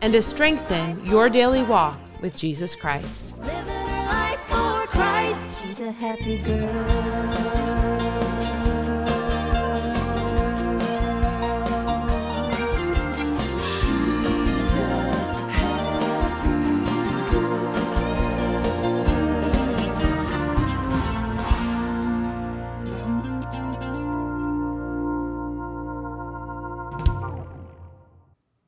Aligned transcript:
and 0.00 0.12
to 0.12 0.22
strengthen 0.22 1.04
your 1.04 1.28
daily 1.28 1.62
walk 1.62 1.98
with 2.20 2.36
Jesus 2.36 2.74
Christ. 2.74 3.34
Christ. 4.90 5.40
She's 5.62 5.80
a 5.80 5.92
happy 5.92 6.38
girl. 6.38 7.07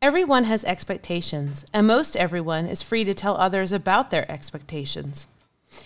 Everyone 0.02 0.44
has 0.44 0.64
expectations, 0.64 1.66
and 1.74 1.86
most 1.86 2.16
everyone 2.16 2.64
is 2.64 2.80
free 2.80 3.04
to 3.04 3.12
tell 3.12 3.36
others 3.36 3.70
about 3.70 4.10
their 4.10 4.30
expectations. 4.32 5.26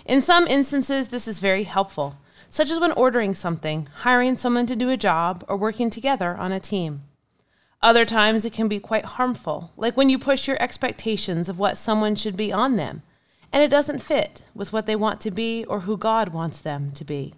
In 0.07 0.21
some 0.21 0.47
instances, 0.47 1.09
this 1.09 1.27
is 1.27 1.41
very 1.41 1.65
helpful, 1.65 2.15
such 2.49 2.71
as 2.71 2.79
when 2.79 2.93
ordering 2.93 3.35
something, 3.35 3.89
hiring 4.03 4.37
someone 4.37 4.67
to 4.67 4.77
do 4.77 4.89
a 4.89 4.97
job, 4.97 5.45
or 5.49 5.57
working 5.57 5.91
together 5.91 6.37
on 6.37 6.53
a 6.53 6.61
team. 6.61 7.03
Other 7.83 8.05
times, 8.05 8.45
it 8.45 8.53
can 8.53 8.69
be 8.69 8.79
quite 8.79 9.05
harmful, 9.05 9.73
like 9.77 9.97
when 9.97 10.09
you 10.09 10.17
push 10.17 10.47
your 10.47 10.63
expectations 10.63 11.49
of 11.49 11.59
what 11.59 11.77
someone 11.77 12.15
should 12.15 12.37
be 12.37 12.53
on 12.53 12.77
them, 12.77 13.03
and 13.53 13.65
it 13.65 13.69
doesn't 13.69 13.99
fit 13.99 14.45
with 14.55 14.73
what 14.73 14.87
they 14.87 14.95
want 14.95 15.21
to 15.23 15.33
be 15.33 15.65
or 15.65 15.81
who 15.81 15.97
God 15.97 16.29
wants 16.29 16.61
them 16.61 16.93
to 16.93 17.05
be. 17.05 17.35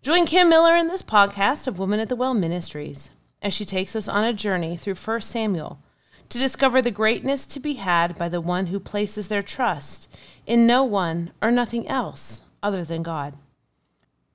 Join 0.00 0.24
Kim 0.24 0.48
Miller 0.48 0.74
in 0.74 0.88
this 0.88 1.02
podcast 1.02 1.66
of 1.66 1.78
Woman 1.78 2.00
at 2.00 2.08
the 2.08 2.16
Well 2.16 2.32
Ministries 2.32 3.10
as 3.42 3.52
she 3.52 3.64
takes 3.64 3.94
us 3.94 4.08
on 4.08 4.24
a 4.24 4.32
journey 4.32 4.76
through 4.76 4.94
1 4.94 5.20
Samuel 5.20 5.78
to 6.28 6.38
discover 6.38 6.80
the 6.80 6.90
greatness 6.90 7.44
to 7.46 7.60
be 7.60 7.74
had 7.74 8.16
by 8.16 8.28
the 8.28 8.40
one 8.40 8.66
who 8.66 8.80
places 8.80 9.28
their 9.28 9.42
trust 9.42 10.14
in 10.46 10.66
no 10.66 10.82
one 10.82 11.32
or 11.42 11.50
nothing 11.50 11.86
else 11.86 12.42
other 12.62 12.84
than 12.84 13.02
God. 13.02 13.36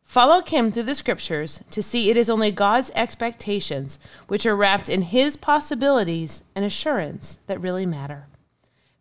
Follow 0.04 0.42
Kim 0.42 0.72
through 0.72 0.84
the 0.84 0.96
scriptures 0.96 1.62
to 1.72 1.84
see 1.84 2.10
it 2.10 2.16
is 2.16 2.30
only 2.30 2.52
God's 2.52 2.92
expectations 2.96 4.00
which 4.28 4.46
are 4.46 4.56
wrapped 4.56 4.90
in 4.90 5.02
his 5.02 5.36
possibilities 5.36 6.44
and 6.56 6.64
assurance 6.64 7.40
that 7.48 7.60
really 7.60 7.86
matter. 7.86 8.28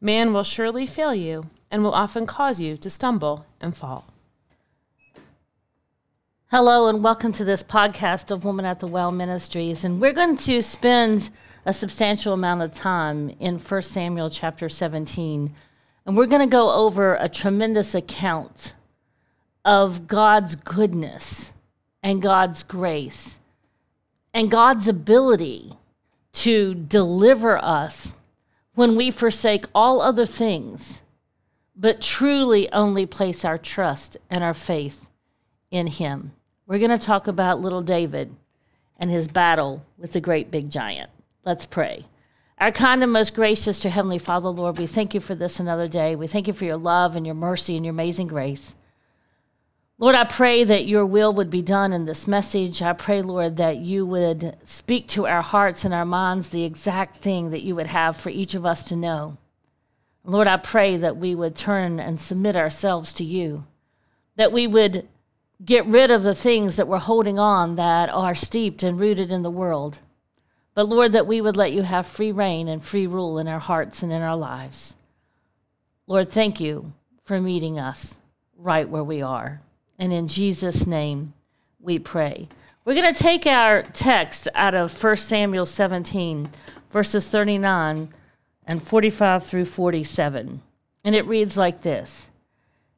Man 0.00 0.32
will 0.32 0.42
surely 0.42 0.86
fail 0.86 1.14
you 1.14 1.50
and 1.70 1.82
will 1.82 1.92
often 1.92 2.26
cause 2.26 2.60
you 2.60 2.76
to 2.78 2.90
stumble 2.90 3.46
and 3.60 3.76
fall. 3.76 4.06
Hello, 6.48 6.86
and 6.86 7.02
welcome 7.02 7.32
to 7.32 7.44
this 7.44 7.64
podcast 7.64 8.30
of 8.30 8.44
Woman 8.44 8.64
at 8.64 8.78
the 8.78 8.86
Well 8.86 9.10
Ministries. 9.10 9.82
And 9.82 10.00
we're 10.00 10.12
going 10.12 10.36
to 10.36 10.62
spend 10.62 11.28
a 11.64 11.72
substantial 11.72 12.32
amount 12.32 12.62
of 12.62 12.72
time 12.72 13.30
in 13.40 13.58
1 13.58 13.82
Samuel 13.82 14.30
chapter 14.30 14.68
17. 14.68 15.52
And 16.06 16.16
we're 16.16 16.26
going 16.26 16.42
to 16.42 16.46
go 16.46 16.72
over 16.72 17.16
a 17.16 17.28
tremendous 17.28 17.96
account 17.96 18.74
of 19.64 20.06
God's 20.06 20.54
goodness 20.54 21.50
and 22.00 22.22
God's 22.22 22.62
grace 22.62 23.40
and 24.32 24.48
God's 24.48 24.86
ability 24.86 25.72
to 26.34 26.74
deliver 26.74 27.58
us 27.58 28.14
when 28.74 28.94
we 28.94 29.10
forsake 29.10 29.64
all 29.74 30.00
other 30.00 30.24
things, 30.24 31.02
but 31.74 32.00
truly 32.00 32.70
only 32.70 33.04
place 33.04 33.44
our 33.44 33.58
trust 33.58 34.16
and 34.30 34.44
our 34.44 34.54
faith 34.54 35.10
in 35.70 35.86
him. 35.86 36.32
We're 36.66 36.78
going 36.78 36.90
to 36.90 36.98
talk 36.98 37.26
about 37.26 37.60
little 37.60 37.82
David 37.82 38.34
and 38.98 39.10
his 39.10 39.28
battle 39.28 39.84
with 39.98 40.12
the 40.12 40.20
great 40.20 40.50
big 40.50 40.70
giant. 40.70 41.10
Let's 41.44 41.66
pray. 41.66 42.06
Our 42.58 42.72
kind 42.72 43.02
and 43.02 43.12
most 43.12 43.34
gracious 43.34 43.78
to 43.80 43.90
Heavenly 43.90 44.18
Father, 44.18 44.48
Lord, 44.48 44.78
we 44.78 44.86
thank 44.86 45.12
you 45.12 45.20
for 45.20 45.34
this 45.34 45.60
another 45.60 45.88
day. 45.88 46.16
We 46.16 46.26
thank 46.26 46.46
you 46.46 46.52
for 46.52 46.64
your 46.64 46.78
love 46.78 47.14
and 47.14 47.26
your 47.26 47.34
mercy 47.34 47.76
and 47.76 47.84
your 47.84 47.92
amazing 47.92 48.28
grace. 48.28 48.74
Lord, 49.98 50.14
I 50.14 50.24
pray 50.24 50.64
that 50.64 50.86
your 50.86 51.06
will 51.06 51.32
would 51.32 51.50
be 51.50 51.62
done 51.62 51.92
in 51.92 52.04
this 52.04 52.26
message. 52.26 52.82
I 52.82 52.92
pray, 52.92 53.22
Lord, 53.22 53.56
that 53.56 53.78
you 53.78 54.04
would 54.04 54.56
speak 54.64 55.08
to 55.08 55.26
our 55.26 55.42
hearts 55.42 55.84
and 55.84 55.94
our 55.94 56.04
minds 56.04 56.48
the 56.48 56.64
exact 56.64 57.18
thing 57.18 57.50
that 57.50 57.62
you 57.62 57.74
would 57.74 57.86
have 57.86 58.16
for 58.16 58.30
each 58.30 58.54
of 58.54 58.66
us 58.66 58.84
to 58.84 58.96
know. 58.96 59.38
Lord, 60.24 60.46
I 60.46 60.56
pray 60.56 60.96
that 60.96 61.16
we 61.16 61.34
would 61.34 61.56
turn 61.56 62.00
and 62.00 62.20
submit 62.20 62.56
ourselves 62.56 63.12
to 63.14 63.24
you, 63.24 63.64
that 64.36 64.52
we 64.52 64.66
would 64.66 65.06
get 65.64 65.86
rid 65.86 66.10
of 66.10 66.22
the 66.22 66.34
things 66.34 66.76
that 66.76 66.88
we're 66.88 66.98
holding 66.98 67.38
on 67.38 67.76
that 67.76 68.08
are 68.10 68.34
steeped 68.34 68.82
and 68.82 69.00
rooted 69.00 69.30
in 69.30 69.42
the 69.42 69.50
world. 69.50 69.98
But 70.74 70.88
Lord, 70.88 71.12
that 71.12 71.26
we 71.26 71.40
would 71.40 71.56
let 71.56 71.72
you 71.72 71.82
have 71.82 72.06
free 72.06 72.32
reign 72.32 72.68
and 72.68 72.84
free 72.84 73.06
rule 73.06 73.38
in 73.38 73.48
our 73.48 73.58
hearts 73.58 74.02
and 74.02 74.12
in 74.12 74.20
our 74.20 74.36
lives. 74.36 74.94
Lord, 76.06 76.30
thank 76.30 76.60
you 76.60 76.92
for 77.24 77.40
meeting 77.40 77.78
us 77.78 78.16
right 78.56 78.88
where 78.88 79.02
we 79.02 79.22
are. 79.22 79.62
And 79.98 80.12
in 80.12 80.28
Jesus' 80.28 80.86
name 80.86 81.32
we 81.80 81.98
pray. 81.98 82.48
We're 82.84 82.94
going 82.94 83.12
to 83.12 83.22
take 83.22 83.46
our 83.46 83.82
text 83.82 84.48
out 84.54 84.74
of 84.74 85.02
1 85.02 85.16
Samuel 85.16 85.66
17, 85.66 86.50
verses 86.92 87.28
39 87.28 88.12
and 88.66 88.82
45 88.82 89.44
through 89.44 89.64
47. 89.64 90.60
And 91.02 91.14
it 91.14 91.26
reads 91.26 91.56
like 91.56 91.82
this. 91.82 92.28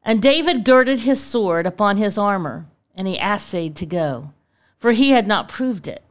And 0.02 0.22
David 0.22 0.64
girded 0.64 1.00
his 1.00 1.22
sword 1.22 1.66
upon 1.66 1.96
his 1.96 2.16
armor, 2.16 2.66
and 2.94 3.06
he 3.06 3.18
assayed 3.18 3.76
to 3.76 3.86
go, 3.86 4.32
for 4.78 4.92
he 4.92 5.10
had 5.10 5.26
not 5.26 5.48
proved 5.48 5.88
it. 5.88 6.02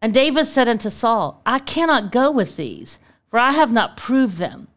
And 0.00 0.14
David 0.14 0.46
said 0.46 0.68
unto 0.68 0.90
Saul, 0.90 1.40
I 1.44 1.58
cannot 1.58 2.12
go 2.12 2.30
with 2.30 2.56
these, 2.56 2.98
for 3.30 3.38
I 3.38 3.52
have 3.52 3.72
not 3.72 3.96
proved 3.96 4.38
them. 4.38 4.68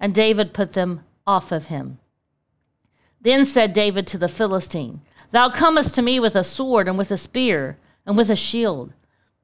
And 0.00 0.14
David 0.14 0.54
put 0.54 0.74
them 0.74 1.04
off 1.26 1.50
of 1.50 1.66
him. 1.66 1.98
Then 3.20 3.44
said 3.44 3.72
David 3.72 4.06
to 4.08 4.18
the 4.18 4.28
Philistine, 4.28 5.00
Thou 5.32 5.50
comest 5.50 5.94
to 5.96 6.02
me 6.02 6.20
with 6.20 6.36
a 6.36 6.44
sword 6.44 6.88
and 6.88 6.96
with 6.96 7.10
a 7.10 7.18
spear 7.18 7.78
and 8.06 8.16
with 8.16 8.30
a 8.30 8.36
shield, 8.36 8.92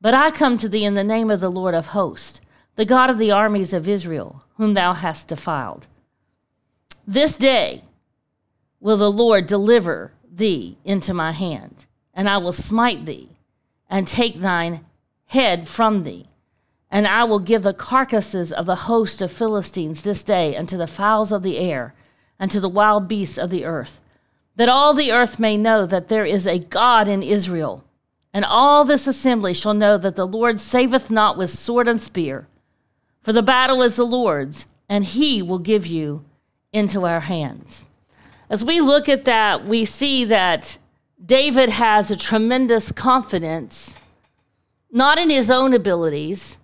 but 0.00 0.14
I 0.14 0.30
come 0.30 0.56
to 0.58 0.68
thee 0.68 0.84
in 0.84 0.94
the 0.94 1.04
name 1.04 1.30
of 1.30 1.40
the 1.40 1.50
Lord 1.50 1.74
of 1.74 1.88
hosts, 1.88 2.40
the 2.76 2.84
God 2.84 3.10
of 3.10 3.18
the 3.18 3.30
armies 3.30 3.72
of 3.72 3.88
Israel, 3.88 4.44
whom 4.56 4.74
thou 4.74 4.94
hast 4.94 5.28
defiled. 5.28 5.86
This 7.06 7.36
day, 7.36 7.82
will 8.84 8.98
the 8.98 9.10
Lord 9.10 9.46
deliver 9.46 10.12
thee 10.30 10.76
into 10.84 11.14
my 11.14 11.32
hand, 11.32 11.86
and 12.12 12.28
I 12.28 12.36
will 12.36 12.52
smite 12.52 13.06
thee, 13.06 13.30
and 13.88 14.06
take 14.06 14.38
thine 14.38 14.84
head 15.28 15.66
from 15.66 16.04
thee. 16.04 16.26
And 16.90 17.06
I 17.06 17.24
will 17.24 17.38
give 17.38 17.62
the 17.62 17.72
carcasses 17.72 18.52
of 18.52 18.66
the 18.66 18.84
host 18.84 19.22
of 19.22 19.32
Philistines 19.32 20.02
this 20.02 20.22
day 20.22 20.54
unto 20.54 20.76
the 20.76 20.86
fowls 20.86 21.32
of 21.32 21.42
the 21.42 21.56
air, 21.56 21.94
and 22.38 22.50
to 22.50 22.60
the 22.60 22.68
wild 22.68 23.08
beasts 23.08 23.38
of 23.38 23.48
the 23.48 23.64
earth, 23.64 24.02
that 24.56 24.68
all 24.68 24.92
the 24.92 25.10
earth 25.10 25.40
may 25.40 25.56
know 25.56 25.86
that 25.86 26.10
there 26.10 26.26
is 26.26 26.46
a 26.46 26.58
God 26.58 27.08
in 27.08 27.22
Israel. 27.22 27.84
And 28.34 28.44
all 28.44 28.84
this 28.84 29.06
assembly 29.06 29.54
shall 29.54 29.72
know 29.72 29.96
that 29.96 30.14
the 30.14 30.26
Lord 30.26 30.60
saveth 30.60 31.10
not 31.10 31.38
with 31.38 31.48
sword 31.48 31.88
and 31.88 31.98
spear, 31.98 32.48
for 33.22 33.32
the 33.32 33.42
battle 33.42 33.80
is 33.80 33.96
the 33.96 34.04
Lord's, 34.04 34.66
and 34.90 35.06
he 35.06 35.40
will 35.40 35.58
give 35.58 35.86
you 35.86 36.22
into 36.70 37.06
our 37.06 37.20
hands. 37.20 37.86
As 38.54 38.64
we 38.64 38.80
look 38.80 39.08
at 39.08 39.24
that, 39.24 39.64
we 39.64 39.84
see 39.84 40.24
that 40.26 40.78
David 41.20 41.70
has 41.70 42.08
a 42.08 42.16
tremendous 42.16 42.92
confidence, 42.92 43.98
not 44.92 45.18
in 45.18 45.28
his 45.28 45.50
own 45.50 45.74
abilities, 45.74 46.56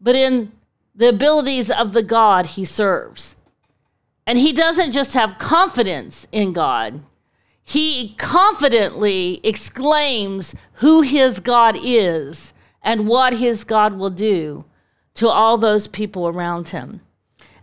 but 0.00 0.16
in 0.16 0.52
the 0.94 1.10
abilities 1.10 1.70
of 1.70 1.92
the 1.92 2.02
God 2.02 2.46
he 2.46 2.64
serves. 2.64 3.36
And 4.26 4.38
he 4.38 4.54
doesn't 4.54 4.92
just 4.92 5.12
have 5.12 5.36
confidence 5.36 6.26
in 6.32 6.54
God, 6.54 7.02
he 7.62 8.14
confidently 8.16 9.42
exclaims 9.44 10.54
who 10.76 11.02
his 11.02 11.40
God 11.40 11.76
is 11.78 12.54
and 12.82 13.06
what 13.06 13.34
his 13.34 13.64
God 13.64 13.98
will 13.98 14.08
do 14.08 14.64
to 15.12 15.28
all 15.28 15.58
those 15.58 15.88
people 15.88 16.26
around 16.26 16.70
him. 16.70 17.02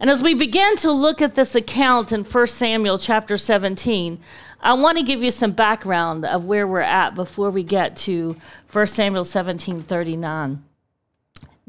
And 0.03 0.09
as 0.09 0.21
we 0.21 0.33
begin 0.33 0.75
to 0.79 0.91
look 0.91 1.21
at 1.21 1.35
this 1.35 1.55
account 1.55 2.11
in 2.11 2.25
1 2.25 2.47
Samuel 2.47 2.97
chapter 2.97 3.37
17, 3.37 4.19
I 4.59 4.73
want 4.73 4.97
to 4.97 5.03
give 5.05 5.23
you 5.23 5.31
some 5.31 5.51
background 5.51 6.25
of 6.25 6.43
where 6.43 6.67
we're 6.67 6.81
at 6.81 7.15
before 7.15 7.49
we 7.49 7.63
get 7.63 7.95
to 7.99 8.35
1 8.69 8.87
Samuel 8.87 9.23
17 9.23 9.81
39. 9.81 10.61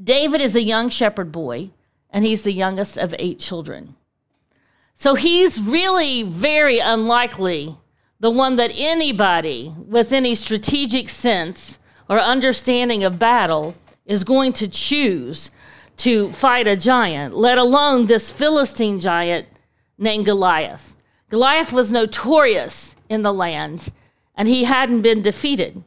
David 0.03 0.41
is 0.41 0.57
a 0.57 0.65
young 0.65 0.89
shepherd 0.89 1.31
boy, 1.31 1.71
and 2.11 2.25
he's 2.25 2.43
the 2.43 2.53
youngest 2.53 2.99
of 2.99 3.15
eight 3.21 3.39
children. 3.39 3.95
So 4.97 5.15
he's 5.15 5.61
really 5.61 6.25
very 6.25 6.81
unlikely 6.81 7.77
the 8.19 8.33
one 8.33 8.57
that 8.57 8.73
anybody 8.75 9.73
with 9.79 10.13
any 10.13 10.35
strategic 10.35 11.09
sense 11.09 11.79
or 12.11 12.19
understanding 12.19 13.05
of 13.05 13.17
battle 13.17 13.77
is 14.05 14.25
going 14.25 14.55
to 14.55 14.67
choose 14.67 15.53
to 15.99 16.33
fight 16.33 16.67
a 16.67 16.77
giant, 16.77 17.37
let 17.37 17.59
alone 17.59 18.07
this 18.07 18.31
Philistine 18.31 19.01
giant 19.01 19.47
named 19.99 20.25
Goliath. 20.25 20.95
Goliath 21.31 21.73
was 21.73 21.93
notorious 21.93 22.97
in 23.09 23.23
the 23.23 23.33
land 23.33 23.93
and 24.37 24.49
he 24.49 24.65
hadn't 24.65 25.03
been 25.03 25.23
defeated. 25.23 25.83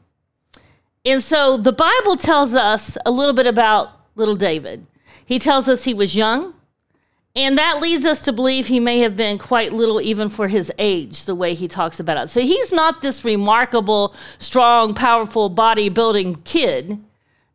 And 1.06 1.22
so 1.22 1.58
the 1.58 1.72
Bible 1.72 2.18
tells 2.18 2.54
us 2.54 2.98
a 3.06 3.12
little 3.12 3.34
bit 3.34 3.48
about 3.48 3.90
little 4.16 4.36
David. 4.36 4.86
He 5.26 5.40
tells 5.40 5.68
us 5.68 5.84
he 5.84 5.94
was 5.94 6.16
young, 6.16 6.54
and 7.36 7.58
that 7.58 7.80
leads 7.82 8.06
us 8.06 8.24
to 8.24 8.34
believe 8.34 8.68
he 8.68 8.80
may 8.80 9.00
have 9.00 9.16
been 9.16 9.38
quite 9.38 9.72
little 9.72 10.02
even 10.02 10.28
for 10.28 10.48
his 10.48 10.72
age, 10.80 11.26
the 11.26 11.36
way 11.36 11.54
he 11.54 11.68
talks 11.68 12.00
about 12.00 12.18
it. 12.18 12.30
So 12.30 12.42
he's 12.42 12.74
not 12.74 13.02
this 13.02 13.24
remarkable, 13.24 14.16
strong, 14.40 14.94
powerful, 14.94 15.50
bodybuilding 15.50 16.44
kid. 16.46 17.00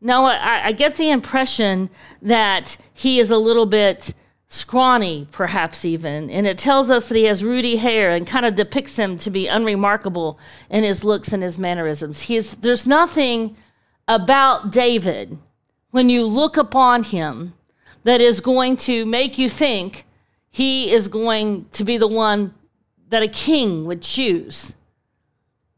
No, 0.05 0.25
I, 0.25 0.67
I 0.67 0.73
get 0.73 0.97
the 0.97 1.11
impression 1.11 1.89
that 2.21 2.77
he 2.93 3.21
is 3.21 3.31
a 3.31 3.37
little 3.37 3.67
bit 3.67 4.15
scrawny, 4.49 5.29
perhaps 5.31 5.85
even. 5.85 6.29
And 6.29 6.45
it 6.45 6.59
tells 6.59 6.91
us 6.91 7.09
that 7.09 7.17
he 7.17 7.25
has 7.25 7.45
ruddy 7.45 7.77
hair 7.77 8.11
and 8.11 8.27
kind 8.27 8.45
of 8.45 8.57
depicts 8.57 8.99
him 8.99 9.17
to 9.19 9.31
be 9.31 9.47
unremarkable 9.47 10.41
in 10.69 10.83
his 10.83 11.05
looks 11.05 11.33
and 11.33 11.43
his 11.43 11.57
mannerisms. 11.57 12.23
He 12.23 12.37
is, 12.37 12.57
there's 12.57 12.87
nothing 12.87 13.57
about 14.09 14.73
David 14.73 15.39
when 15.93 16.09
you 16.09 16.27
look 16.27 16.57
upon 16.57 17.05
him 17.05 17.55
that 18.03 18.21
is 18.21 18.41
going 18.41 18.77
to 18.79 19.07
make 19.07 19.39
you 19.39 19.49
think 19.49 20.05
he 20.51 20.91
is 20.91 21.07
going 21.07 21.67
to 21.73 21.85
be 21.85 21.97
the 21.97 22.09
one 22.09 22.53
that 23.09 23.23
a 23.23 23.29
king 23.29 23.85
would 23.85 24.03
choose 24.03 24.75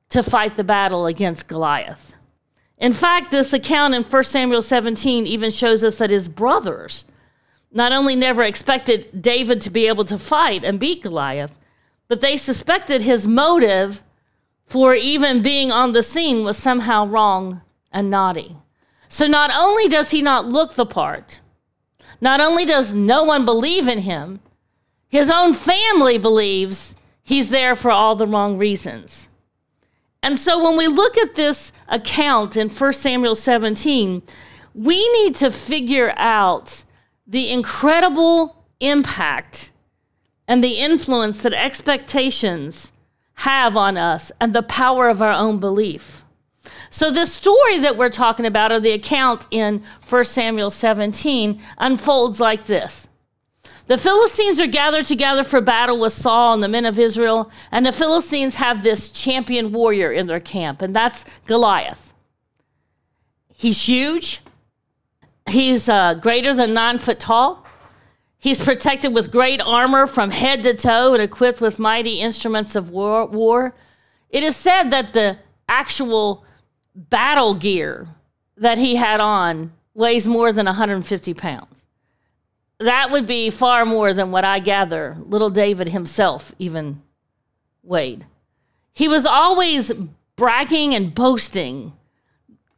to 0.08 0.22
fight 0.22 0.56
the 0.56 0.64
battle 0.64 1.06
against 1.06 1.46
Goliath. 1.46 2.14
In 2.84 2.92
fact, 2.92 3.30
this 3.30 3.54
account 3.54 3.94
in 3.94 4.02
1 4.02 4.24
Samuel 4.24 4.60
17 4.60 5.26
even 5.26 5.50
shows 5.50 5.82
us 5.82 5.96
that 5.96 6.10
his 6.10 6.28
brothers 6.28 7.06
not 7.72 7.92
only 7.92 8.14
never 8.14 8.42
expected 8.42 9.22
David 9.22 9.62
to 9.62 9.70
be 9.70 9.88
able 9.88 10.04
to 10.04 10.18
fight 10.18 10.64
and 10.64 10.78
beat 10.78 11.02
Goliath, 11.02 11.58
but 12.08 12.20
they 12.20 12.36
suspected 12.36 13.00
his 13.00 13.26
motive 13.26 14.02
for 14.66 14.94
even 14.94 15.40
being 15.40 15.72
on 15.72 15.92
the 15.92 16.02
scene 16.02 16.44
was 16.44 16.58
somehow 16.58 17.06
wrong 17.06 17.62
and 17.90 18.10
naughty. 18.10 18.54
So 19.08 19.26
not 19.26 19.50
only 19.56 19.88
does 19.88 20.10
he 20.10 20.20
not 20.20 20.44
look 20.44 20.74
the 20.74 20.84
part, 20.84 21.40
not 22.20 22.42
only 22.42 22.66
does 22.66 22.92
no 22.92 23.24
one 23.24 23.46
believe 23.46 23.88
in 23.88 24.00
him, 24.00 24.40
his 25.08 25.30
own 25.30 25.54
family 25.54 26.18
believes 26.18 26.94
he's 27.22 27.48
there 27.48 27.74
for 27.74 27.90
all 27.90 28.14
the 28.14 28.26
wrong 28.26 28.58
reasons. 28.58 29.30
And 30.24 30.38
so 30.38 30.64
when 30.64 30.78
we 30.78 30.88
look 30.88 31.18
at 31.18 31.34
this 31.34 31.70
account 31.86 32.56
in 32.56 32.70
1 32.70 32.92
Samuel 32.94 33.34
17, 33.34 34.22
we 34.74 35.08
need 35.12 35.34
to 35.36 35.50
figure 35.50 36.14
out 36.16 36.82
the 37.26 37.50
incredible 37.50 38.64
impact 38.80 39.70
and 40.48 40.64
the 40.64 40.78
influence 40.78 41.42
that 41.42 41.52
expectations 41.52 42.90
have 43.34 43.76
on 43.76 43.98
us 43.98 44.32
and 44.40 44.54
the 44.54 44.62
power 44.62 45.10
of 45.10 45.20
our 45.20 45.32
own 45.32 45.58
belief. 45.58 46.24
So, 46.88 47.10
the 47.10 47.26
story 47.26 47.78
that 47.80 47.98
we're 47.98 48.08
talking 48.08 48.46
about, 48.46 48.72
or 48.72 48.80
the 48.80 48.92
account 48.92 49.46
in 49.50 49.84
1 50.08 50.24
Samuel 50.24 50.70
17, 50.70 51.60
unfolds 51.76 52.40
like 52.40 52.64
this. 52.64 53.08
The 53.86 53.98
Philistines 53.98 54.60
are 54.60 54.66
gathered 54.66 55.06
together 55.06 55.44
for 55.44 55.60
battle 55.60 56.00
with 56.00 56.12
Saul 56.12 56.54
and 56.54 56.62
the 56.62 56.68
men 56.68 56.86
of 56.86 56.98
Israel, 56.98 57.50
and 57.70 57.84
the 57.84 57.92
Philistines 57.92 58.56
have 58.56 58.82
this 58.82 59.10
champion 59.10 59.72
warrior 59.72 60.10
in 60.10 60.26
their 60.26 60.40
camp, 60.40 60.80
and 60.80 60.96
that's 60.96 61.24
Goliath. 61.46 62.12
He's 63.52 63.82
huge, 63.82 64.40
He's 65.48 65.88
uh, 65.88 66.14
greater 66.14 66.54
than 66.54 66.74
nine 66.74 66.98
foot 66.98 67.20
tall. 67.20 67.64
He's 68.38 68.62
protected 68.62 69.14
with 69.14 69.30
great 69.30 69.60
armor 69.62 70.06
from 70.06 70.30
head 70.30 70.62
to 70.64 70.74
toe 70.74 71.14
and 71.14 71.22
equipped 71.22 71.60
with 71.60 71.78
mighty 71.78 72.20
instruments 72.20 72.74
of 72.74 72.88
war. 72.88 73.26
war. 73.26 73.74
It 74.30 74.42
is 74.42 74.56
said 74.56 74.90
that 74.90 75.12
the 75.12 75.38
actual 75.68 76.44
battle 76.94 77.54
gear 77.54 78.08
that 78.56 78.78
he 78.78 78.96
had 78.96 79.20
on 79.20 79.72
weighs 79.94 80.26
more 80.26 80.52
than 80.52 80.66
150 80.66 81.34
pounds. 81.34 81.83
That 82.84 83.10
would 83.10 83.26
be 83.26 83.48
far 83.48 83.86
more 83.86 84.12
than 84.12 84.30
what 84.30 84.44
I 84.44 84.58
gather 84.58 85.16
little 85.26 85.48
David 85.48 85.88
himself 85.88 86.54
even 86.58 87.00
weighed. 87.82 88.26
He 88.92 89.08
was 89.08 89.24
always 89.24 89.90
bragging 90.36 90.94
and 90.94 91.14
boasting 91.14 91.94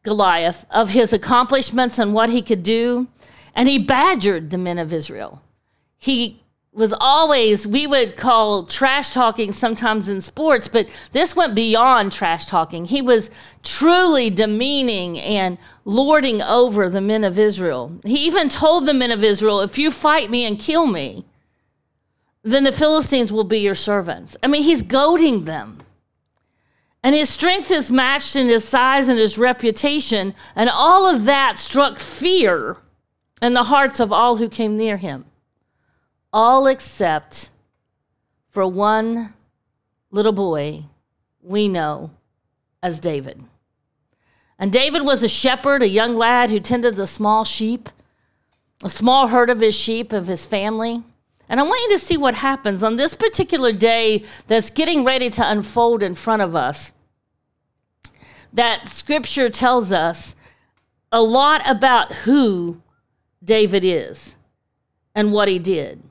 Goliath 0.04 0.64
of 0.70 0.90
his 0.90 1.12
accomplishments 1.12 1.98
and 1.98 2.14
what 2.14 2.30
he 2.30 2.40
could 2.40 2.62
do, 2.62 3.08
and 3.52 3.68
he 3.68 3.78
badgered 3.78 4.50
the 4.50 4.58
men 4.58 4.78
of 4.78 4.92
Israel. 4.92 5.42
He 5.98 6.40
was 6.76 6.94
always, 7.00 7.66
we 7.66 7.86
would 7.86 8.16
call 8.16 8.64
trash 8.64 9.10
talking 9.10 9.50
sometimes 9.50 10.08
in 10.10 10.20
sports, 10.20 10.68
but 10.68 10.86
this 11.12 11.34
went 11.34 11.54
beyond 11.54 12.12
trash 12.12 12.44
talking. 12.44 12.84
He 12.84 13.00
was 13.00 13.30
truly 13.62 14.28
demeaning 14.28 15.18
and 15.18 15.56
lording 15.86 16.42
over 16.42 16.90
the 16.90 17.00
men 17.00 17.24
of 17.24 17.38
Israel. 17.38 17.98
He 18.04 18.26
even 18.26 18.50
told 18.50 18.84
the 18.84 18.92
men 18.92 19.10
of 19.10 19.24
Israel, 19.24 19.62
if 19.62 19.78
you 19.78 19.90
fight 19.90 20.30
me 20.30 20.44
and 20.44 20.58
kill 20.58 20.86
me, 20.86 21.24
then 22.42 22.64
the 22.64 22.72
Philistines 22.72 23.32
will 23.32 23.44
be 23.44 23.58
your 23.58 23.74
servants. 23.74 24.36
I 24.42 24.46
mean, 24.46 24.62
he's 24.62 24.82
goading 24.82 25.46
them. 25.46 25.82
And 27.02 27.14
his 27.14 27.30
strength 27.30 27.70
is 27.70 27.90
matched 27.90 28.36
in 28.36 28.48
his 28.48 28.64
size 28.64 29.08
and 29.08 29.18
his 29.18 29.38
reputation, 29.38 30.34
and 30.54 30.68
all 30.68 31.08
of 31.08 31.24
that 31.24 31.58
struck 31.58 31.98
fear 31.98 32.76
in 33.40 33.54
the 33.54 33.64
hearts 33.64 33.98
of 33.98 34.12
all 34.12 34.36
who 34.36 34.48
came 34.48 34.76
near 34.76 34.98
him. 34.98 35.24
All 36.36 36.66
except 36.66 37.48
for 38.50 38.66
one 38.66 39.32
little 40.10 40.32
boy 40.32 40.84
we 41.40 41.66
know 41.66 42.10
as 42.82 43.00
David. 43.00 43.42
And 44.58 44.70
David 44.70 45.00
was 45.00 45.22
a 45.22 45.30
shepherd, 45.30 45.80
a 45.82 45.88
young 45.88 46.14
lad 46.14 46.50
who 46.50 46.60
tended 46.60 46.96
the 46.96 47.06
small 47.06 47.46
sheep, 47.46 47.88
a 48.84 48.90
small 48.90 49.28
herd 49.28 49.48
of 49.48 49.60
his 49.60 49.74
sheep, 49.74 50.12
of 50.12 50.26
his 50.26 50.44
family. 50.44 51.02
And 51.48 51.58
I 51.58 51.62
want 51.62 51.80
you 51.90 51.96
to 51.96 52.04
see 52.04 52.18
what 52.18 52.34
happens 52.34 52.84
on 52.84 52.96
this 52.96 53.14
particular 53.14 53.72
day 53.72 54.22
that's 54.46 54.68
getting 54.68 55.04
ready 55.04 55.30
to 55.30 55.50
unfold 55.50 56.02
in 56.02 56.14
front 56.14 56.42
of 56.42 56.54
us 56.54 56.92
that 58.52 58.86
scripture 58.88 59.48
tells 59.48 59.90
us 59.90 60.36
a 61.10 61.22
lot 61.22 61.62
about 61.66 62.12
who 62.12 62.82
David 63.42 63.86
is 63.86 64.34
and 65.14 65.32
what 65.32 65.48
he 65.48 65.58
did. 65.58 66.02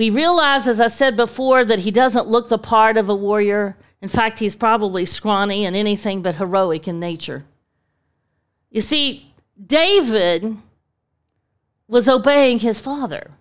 We 0.00 0.08
realize, 0.08 0.66
as 0.66 0.80
I 0.80 0.88
said 0.88 1.14
before, 1.14 1.62
that 1.62 1.80
he 1.80 1.90
doesn't 1.90 2.26
look 2.26 2.48
the 2.48 2.56
part 2.56 2.96
of 2.96 3.10
a 3.10 3.14
warrior. 3.14 3.76
In 4.00 4.08
fact, 4.08 4.38
he's 4.38 4.54
probably 4.54 5.04
scrawny 5.04 5.66
and 5.66 5.76
anything 5.76 6.22
but 6.22 6.36
heroic 6.36 6.88
in 6.88 6.98
nature. 6.98 7.44
You 8.70 8.80
see, 8.80 9.34
David 9.62 10.56
was 11.86 12.08
obeying 12.08 12.60
his 12.60 12.80
father. 12.80 13.32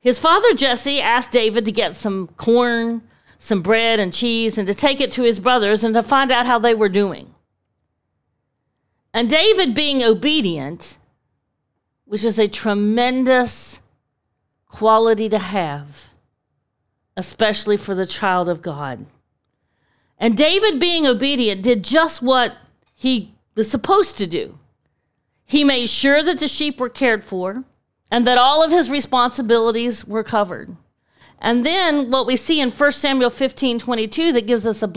His 0.00 0.18
father, 0.18 0.52
Jesse, 0.52 1.00
asked 1.00 1.32
David 1.32 1.64
to 1.64 1.72
get 1.72 1.96
some 1.96 2.26
corn, 2.36 3.00
some 3.38 3.62
bread, 3.62 3.98
and 3.98 4.12
cheese, 4.12 4.58
and 4.58 4.66
to 4.66 4.74
take 4.74 5.00
it 5.00 5.12
to 5.12 5.22
his 5.22 5.40
brothers 5.40 5.82
and 5.82 5.94
to 5.94 6.02
find 6.02 6.30
out 6.30 6.44
how 6.44 6.58
they 6.58 6.74
were 6.74 6.90
doing. 6.90 7.34
And 9.14 9.30
David 9.30 9.74
being 9.74 10.02
obedient, 10.02 10.98
which 12.04 12.22
is 12.22 12.38
a 12.38 12.48
tremendous 12.48 13.80
quality 14.72 15.28
to 15.28 15.38
have, 15.38 16.10
especially 17.16 17.76
for 17.76 17.94
the 17.94 18.06
child 18.06 18.48
of 18.48 18.62
God. 18.62 19.06
And 20.18 20.36
David 20.36 20.80
being 20.80 21.06
obedient 21.06 21.62
did 21.62 21.84
just 21.84 22.22
what 22.22 22.56
he 22.94 23.34
was 23.54 23.70
supposed 23.70 24.16
to 24.18 24.26
do. 24.26 24.58
He 25.44 25.62
made 25.62 25.88
sure 25.88 26.22
that 26.22 26.40
the 26.40 26.48
sheep 26.48 26.80
were 26.80 26.88
cared 26.88 27.22
for 27.22 27.64
and 28.10 28.26
that 28.26 28.38
all 28.38 28.64
of 28.64 28.70
his 28.70 28.90
responsibilities 28.90 30.04
were 30.04 30.24
covered. 30.24 30.76
And 31.38 31.66
then 31.66 32.10
what 32.10 32.26
we 32.26 32.36
see 32.36 32.60
in 32.60 32.70
1 32.70 32.92
Samuel 32.92 33.30
15 33.30 33.78
22 33.78 34.32
that 34.32 34.46
gives 34.46 34.66
us 34.66 34.82
a 34.82 34.88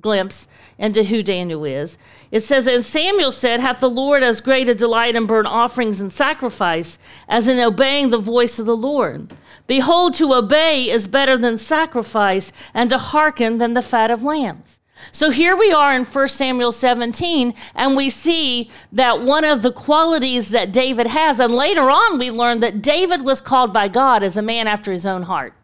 glimpse 0.00 0.48
into 0.78 1.04
who 1.04 1.22
Daniel 1.22 1.64
is. 1.64 1.96
It 2.30 2.40
says, 2.40 2.66
And 2.66 2.84
Samuel 2.84 3.32
said, 3.32 3.60
Hath 3.60 3.80
the 3.80 3.90
Lord 3.90 4.22
as 4.22 4.40
great 4.40 4.68
a 4.68 4.74
delight 4.74 5.16
in 5.16 5.26
burnt 5.26 5.46
offerings 5.46 6.00
and 6.00 6.12
sacrifice 6.12 6.98
as 7.28 7.48
in 7.48 7.58
obeying 7.58 8.10
the 8.10 8.18
voice 8.18 8.58
of 8.58 8.66
the 8.66 8.76
Lord? 8.76 9.32
Behold, 9.66 10.14
to 10.14 10.34
obey 10.34 10.88
is 10.88 11.06
better 11.06 11.36
than 11.36 11.58
sacrifice, 11.58 12.52
and 12.72 12.90
to 12.90 12.98
hearken 12.98 13.58
than 13.58 13.74
the 13.74 13.82
fat 13.82 14.10
of 14.10 14.22
lambs. 14.22 14.78
So 15.12 15.30
here 15.30 15.56
we 15.56 15.72
are 15.72 15.92
in 15.92 16.04
1 16.04 16.28
Samuel 16.28 16.72
17, 16.72 17.54
and 17.74 17.96
we 17.96 18.08
see 18.08 18.70
that 18.92 19.22
one 19.22 19.44
of 19.44 19.62
the 19.62 19.72
qualities 19.72 20.50
that 20.50 20.72
David 20.72 21.08
has, 21.08 21.40
and 21.40 21.52
later 21.54 21.90
on 21.90 22.18
we 22.18 22.30
learn 22.30 22.60
that 22.60 22.82
David 22.82 23.22
was 23.22 23.40
called 23.40 23.72
by 23.72 23.88
God 23.88 24.22
as 24.22 24.36
a 24.36 24.42
man 24.42 24.66
after 24.66 24.92
his 24.92 25.06
own 25.06 25.24
heart. 25.24 25.54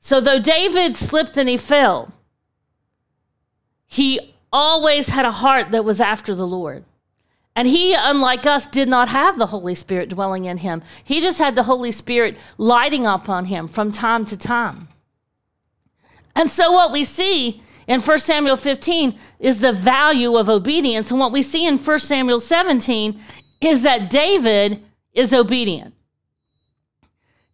So, 0.00 0.20
though 0.20 0.38
David 0.38 0.96
slipped 0.96 1.36
and 1.36 1.48
he 1.48 1.56
fell, 1.56 2.12
he 3.86 4.34
always 4.52 5.08
had 5.08 5.26
a 5.26 5.32
heart 5.32 5.70
that 5.70 5.84
was 5.84 6.00
after 6.00 6.34
the 6.34 6.46
Lord. 6.46 6.84
And 7.54 7.66
he, 7.66 7.94
unlike 7.94 8.44
us, 8.44 8.68
did 8.68 8.88
not 8.88 9.08
have 9.08 9.38
the 9.38 9.46
Holy 9.46 9.74
Spirit 9.74 10.10
dwelling 10.10 10.44
in 10.44 10.58
him. 10.58 10.82
He 11.02 11.20
just 11.20 11.38
had 11.38 11.56
the 11.56 11.62
Holy 11.62 11.90
Spirit 11.90 12.36
lighting 12.58 13.06
up 13.06 13.30
on 13.30 13.46
him 13.46 13.66
from 13.66 13.92
time 13.92 14.26
to 14.26 14.36
time. 14.36 14.88
And 16.34 16.50
so, 16.50 16.70
what 16.70 16.92
we 16.92 17.02
see 17.02 17.62
in 17.86 18.00
1 18.00 18.18
Samuel 18.18 18.56
15 18.56 19.18
is 19.38 19.60
the 19.60 19.72
value 19.72 20.36
of 20.36 20.50
obedience. 20.50 21.10
And 21.10 21.18
what 21.18 21.32
we 21.32 21.42
see 21.42 21.66
in 21.66 21.78
1 21.78 21.98
Samuel 21.98 22.40
17 22.40 23.18
is 23.62 23.82
that 23.82 24.10
David 24.10 24.82
is 25.14 25.32
obedient. 25.32 25.94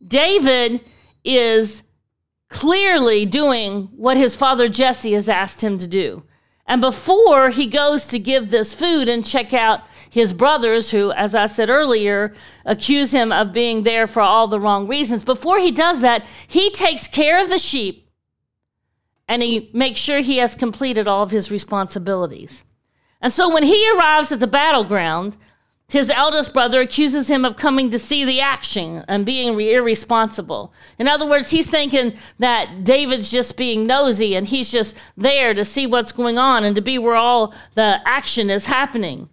David 0.04 0.80
is 1.24 1.84
clearly 2.52 3.26
doing 3.26 3.88
what 3.96 4.16
his 4.16 4.36
father 4.36 4.68
Jesse 4.68 5.14
has 5.14 5.28
asked 5.28 5.62
him 5.62 5.78
to 5.78 5.86
do. 5.86 6.22
And 6.66 6.80
before 6.80 7.50
he 7.50 7.66
goes 7.66 8.06
to 8.08 8.18
give 8.18 8.50
this 8.50 8.72
food 8.72 9.08
and 9.08 9.26
check 9.26 9.52
out 9.52 9.80
his 10.08 10.32
brothers, 10.32 10.90
who, 10.90 11.10
as 11.12 11.34
I 11.34 11.46
said 11.46 11.70
earlier, 11.70 12.34
accuse 12.64 13.10
him 13.10 13.32
of 13.32 13.52
being 13.52 13.82
there 13.82 14.06
for 14.06 14.20
all 14.20 14.46
the 14.46 14.60
wrong 14.60 14.86
reasons, 14.86 15.24
before 15.24 15.58
he 15.58 15.70
does 15.70 16.02
that, 16.02 16.24
he 16.46 16.70
takes 16.70 17.08
care 17.08 17.42
of 17.42 17.48
the 17.48 17.58
sheep 17.58 18.10
and 19.26 19.42
he 19.42 19.70
makes 19.72 19.98
sure 19.98 20.20
he 20.20 20.36
has 20.36 20.54
completed 20.54 21.08
all 21.08 21.22
of 21.22 21.30
his 21.30 21.50
responsibilities. 21.50 22.62
And 23.20 23.32
so 23.32 23.52
when 23.52 23.62
he 23.62 23.90
arrives 23.92 24.30
at 24.30 24.40
the 24.40 24.46
battleground, 24.46 25.36
his 25.92 26.08
eldest 26.08 26.54
brother 26.54 26.80
accuses 26.80 27.28
him 27.28 27.44
of 27.44 27.58
coming 27.58 27.90
to 27.90 27.98
see 27.98 28.24
the 28.24 28.40
action 28.40 29.04
and 29.08 29.26
being 29.26 29.60
irresponsible. 29.60 30.72
In 30.98 31.06
other 31.06 31.28
words, 31.28 31.50
he's 31.50 31.68
thinking 31.68 32.14
that 32.38 32.82
David's 32.82 33.30
just 33.30 33.58
being 33.58 33.86
nosy 33.86 34.34
and 34.34 34.46
he's 34.46 34.72
just 34.72 34.94
there 35.18 35.52
to 35.52 35.66
see 35.66 35.86
what's 35.86 36.10
going 36.10 36.38
on 36.38 36.64
and 36.64 36.74
to 36.76 36.80
be 36.80 36.96
where 36.96 37.14
all 37.14 37.52
the 37.74 38.00
action 38.06 38.48
is 38.48 38.64
happening. 38.64 39.28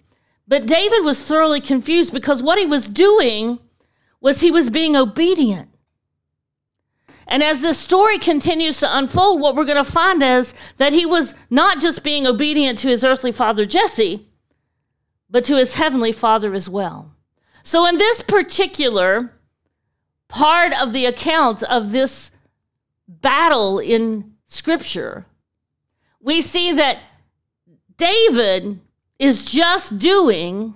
But 0.50 0.66
David 0.66 1.06
was 1.06 1.24
thoroughly 1.24 1.62
confused 1.62 2.12
because 2.12 2.44
what 2.44 2.60
he 2.60 2.66
was 2.66 2.90
doing 2.90 3.60
was 4.20 4.42
he 4.42 4.52
was 4.52 4.70
being 4.70 4.98
obedient. 4.98 5.70
And 7.26 7.42
as 7.42 7.62
this 7.62 7.78
story 7.78 8.20
continues 8.20 8.82
to 8.82 8.98
unfold, 8.98 9.40
what 9.40 9.56
we're 9.56 9.64
going 9.64 9.82
to 9.82 9.90
find 9.90 10.22
is 10.22 10.54
that 10.76 10.92
he 10.92 11.06
was 11.06 11.36
not 11.50 11.80
just 11.80 12.04
being 12.04 12.28
obedient 12.28 12.80
to 12.80 12.90
his 12.90 13.06
earthly 13.06 13.32
father 13.32 13.66
Jesse, 13.66 14.29
but 15.30 15.44
to 15.46 15.58
his 15.58 15.76
heavenly 15.76 16.12
father 16.12 16.54
as 16.54 16.68
well. 16.68 17.14
So, 17.64 17.86
in 17.86 17.98
this 17.98 18.22
particular 18.22 19.34
part 20.28 20.74
of 20.80 20.94
the 20.94 21.06
account 21.06 21.64
of 21.64 21.92
this 21.92 22.32
battle 23.08 23.80
in 23.80 24.34
Scripture, 24.48 25.26
we 26.22 26.42
see 26.42 26.72
that 26.74 27.00
David 27.98 28.80
is 29.18 29.46
just 29.46 30.00
doing 30.00 30.76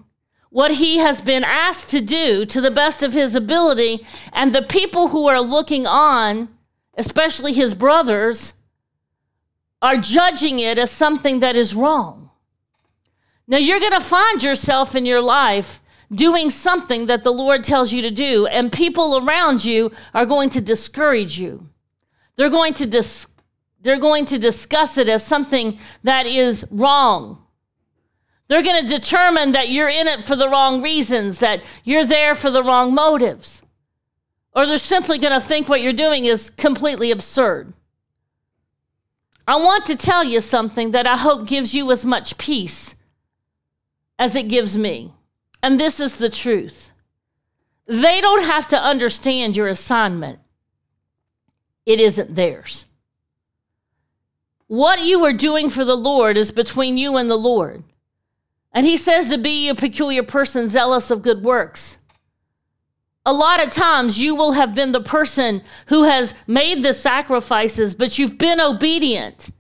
what 0.50 0.76
he 0.76 0.98
has 0.98 1.20
been 1.22 1.44
asked 1.44 1.90
to 1.90 2.00
do 2.00 2.46
to 2.46 2.62
the 2.62 2.70
best 2.70 3.02
of 3.02 3.14
his 3.14 3.34
ability, 3.34 4.06
and 4.32 4.54
the 4.54 4.62
people 4.62 5.08
who 5.08 5.28
are 5.28 5.42
looking 5.42 5.88
on, 5.88 6.48
especially 6.96 7.54
his 7.54 7.74
brothers, 7.74 8.54
are 9.82 9.98
judging 9.98 10.60
it 10.60 10.78
as 10.78 10.92
something 10.92 11.40
that 11.40 11.56
is 11.56 11.74
wrong. 11.74 12.23
Now, 13.48 13.58
you're 13.58 13.80
going 13.80 13.94
to 13.94 14.02
find 14.02 14.42
yourself 14.42 14.96
in 14.96 15.06
your 15.06 15.22
life 15.22 15.82
doing 16.12 16.50
something 16.50 17.08
that 17.08 17.24
the 17.24 17.34
Lord 17.34 17.64
tells 17.64 17.92
you 17.92 18.02
to 18.02 18.12
do, 18.12 18.46
and 18.48 18.72
people 18.72 19.26
around 19.26 19.66
you 19.66 19.92
are 20.14 20.26
going 20.26 20.50
to 20.52 20.62
discourage 20.62 21.40
you. 21.40 21.70
They're 22.36 22.50
going 22.50 22.74
to, 22.76 22.86
dis- 22.86 23.28
they're 23.82 24.00
going 24.00 24.26
to 24.26 24.40
discuss 24.40 24.98
it 24.98 25.10
as 25.10 25.26
something 25.26 25.80
that 26.04 26.26
is 26.26 26.66
wrong 26.70 27.44
they're 28.48 28.62
going 28.62 28.86
to 28.86 29.00
determine 29.00 29.54
that 29.54 29.70
you're 29.70 29.90
in 29.90 30.08
it 30.08 30.26
for 30.26 30.36
the 30.36 30.50
wrong 30.50 30.82
reasons, 30.82 31.40
that 31.40 31.64
you're 31.84 32.06
there 32.06 32.36
for 32.36 32.52
the 32.52 32.64
wrong 32.64 32.94
motives. 32.94 33.62
Or 34.56 34.68
they're 34.68 34.78
simply 34.78 35.18
going 35.18 35.34
to 35.34 35.46
think 35.46 35.68
what 35.68 35.82
you're 35.82 35.94
doing 35.94 36.26
is 36.26 36.50
completely 36.52 37.10
absurd. 37.10 37.74
I 39.48 39.56
want 39.56 39.86
to 39.88 39.96
tell 39.96 40.24
you 40.24 40.40
something 40.40 40.92
that 40.92 41.08
I 41.08 41.18
hope 41.18 41.48
gives 41.48 41.74
you 41.74 41.92
as 41.92 42.06
much 42.06 42.38
peace 42.38 42.93
as 44.18 44.36
it 44.36 44.48
gives 44.48 44.78
me. 44.78 45.14
And 45.62 45.80
this 45.80 46.00
is 46.00 46.18
the 46.18 46.30
truth. 46.30 46.92
They 47.86 48.22
don't 48.22 48.44
have 48.44 48.68
to 48.70 48.82
understand 48.82 49.56
your 49.56 49.68
assignment, 49.68 50.40
it 51.86 52.00
isn't 52.00 52.36
theirs. 52.36 52.86
What 54.68 55.04
you 55.04 55.24
are 55.26 55.34
doing 55.34 55.70
for 55.70 55.86
the 55.86 55.98
Lord 55.98 56.38
is 56.38 56.52
between 56.52 56.98
you 56.98 57.18
and 57.18 57.30
the 57.30 57.38
Lord. 57.38 57.84
And 58.72 58.88
he 58.88 58.98
says 58.98 59.30
to 59.30 59.38
be 59.38 59.70
a 59.70 59.76
peculiar 59.76 60.24
person, 60.24 60.68
zealous 60.68 61.12
of 61.12 61.22
good 61.22 61.44
works. 61.44 62.00
A 63.26 63.32
lot 63.32 63.64
of 63.64 63.70
times 63.72 64.20
you 64.20 64.36
will 64.36 64.54
have 64.54 64.74
been 64.74 64.92
the 64.92 65.00
person 65.00 65.62
who 65.88 66.04
has 66.04 66.34
made 66.48 66.82
the 66.82 66.94
sacrifices, 66.94 67.94
but 67.94 68.18
you've 68.18 68.38
been 68.38 68.60
obedient. 68.60 69.52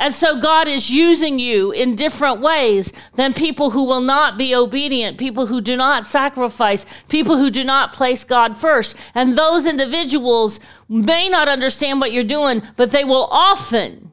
And 0.00 0.14
so 0.14 0.40
God 0.40 0.66
is 0.66 0.90
using 0.90 1.38
you 1.38 1.72
in 1.72 1.94
different 1.94 2.40
ways 2.40 2.90
than 3.14 3.34
people 3.34 3.72
who 3.72 3.84
will 3.84 4.00
not 4.00 4.38
be 4.38 4.54
obedient, 4.54 5.18
people 5.18 5.46
who 5.46 5.60
do 5.60 5.76
not 5.76 6.06
sacrifice, 6.06 6.86
people 7.10 7.36
who 7.36 7.50
do 7.50 7.62
not 7.62 7.92
place 7.92 8.24
God 8.24 8.56
first. 8.56 8.96
And 9.14 9.36
those 9.36 9.66
individuals 9.66 10.58
may 10.88 11.28
not 11.28 11.48
understand 11.48 12.00
what 12.00 12.12
you're 12.12 12.24
doing, 12.24 12.62
but 12.76 12.92
they 12.92 13.04
will 13.04 13.28
often 13.30 14.10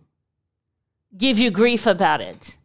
give 1.17 1.39
you 1.39 1.49
grief 1.49 1.87
about 1.87 2.19
it 2.19 2.57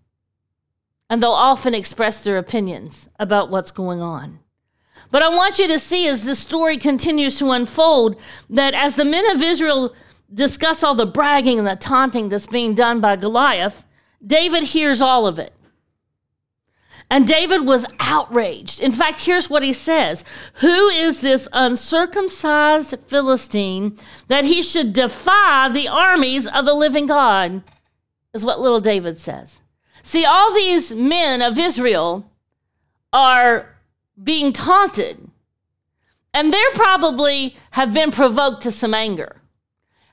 and 1.08 1.22
they'll 1.22 1.30
often 1.30 1.74
express 1.74 2.24
their 2.24 2.38
opinions 2.38 3.08
about 3.20 3.50
what's 3.50 3.70
going 3.70 4.02
on. 4.02 4.40
But 5.12 5.22
I 5.22 5.28
want 5.28 5.60
you 5.60 5.68
to 5.68 5.78
see 5.78 6.08
as 6.08 6.24
the 6.24 6.34
story 6.34 6.76
continues 6.76 7.38
to 7.38 7.52
unfold 7.52 8.16
that 8.50 8.74
as 8.74 8.96
the 8.96 9.04
men 9.04 9.30
of 9.30 9.42
Israel 9.42 9.94
discuss 10.32 10.82
all 10.82 10.94
the 10.94 11.06
bragging 11.06 11.58
and 11.58 11.66
the 11.66 11.76
taunting 11.76 12.28
that's 12.28 12.46
being 12.46 12.74
done 12.74 13.00
by 13.00 13.16
Goliath, 13.16 13.84
David 14.24 14.64
hears 14.64 15.00
all 15.00 15.26
of 15.26 15.38
it. 15.38 15.52
And 17.10 17.26
David 17.26 17.66
was 17.66 17.84
outraged. 18.00 18.80
In 18.80 18.90
fact, 18.90 19.20
here's 19.20 19.50
what 19.50 19.62
he 19.62 19.74
says 19.74 20.24
Who 20.54 20.88
is 20.88 21.20
this 21.20 21.46
uncircumcised 21.52 22.94
Philistine 23.06 23.98
that 24.28 24.46
he 24.46 24.62
should 24.62 24.94
defy 24.94 25.68
the 25.68 25.88
armies 25.88 26.46
of 26.46 26.64
the 26.64 26.72
living 26.72 27.06
God? 27.06 27.62
Is 28.32 28.46
what 28.46 28.60
little 28.60 28.80
David 28.80 29.18
says. 29.18 29.60
See, 30.02 30.24
all 30.24 30.54
these 30.54 30.92
men 30.92 31.42
of 31.42 31.58
Israel 31.58 32.30
are 33.12 33.76
being 34.22 34.54
taunted, 34.54 35.28
and 36.32 36.50
they're 36.50 36.72
probably 36.72 37.56
have 37.72 37.92
been 37.92 38.10
provoked 38.10 38.62
to 38.62 38.72
some 38.72 38.94
anger. 38.94 39.41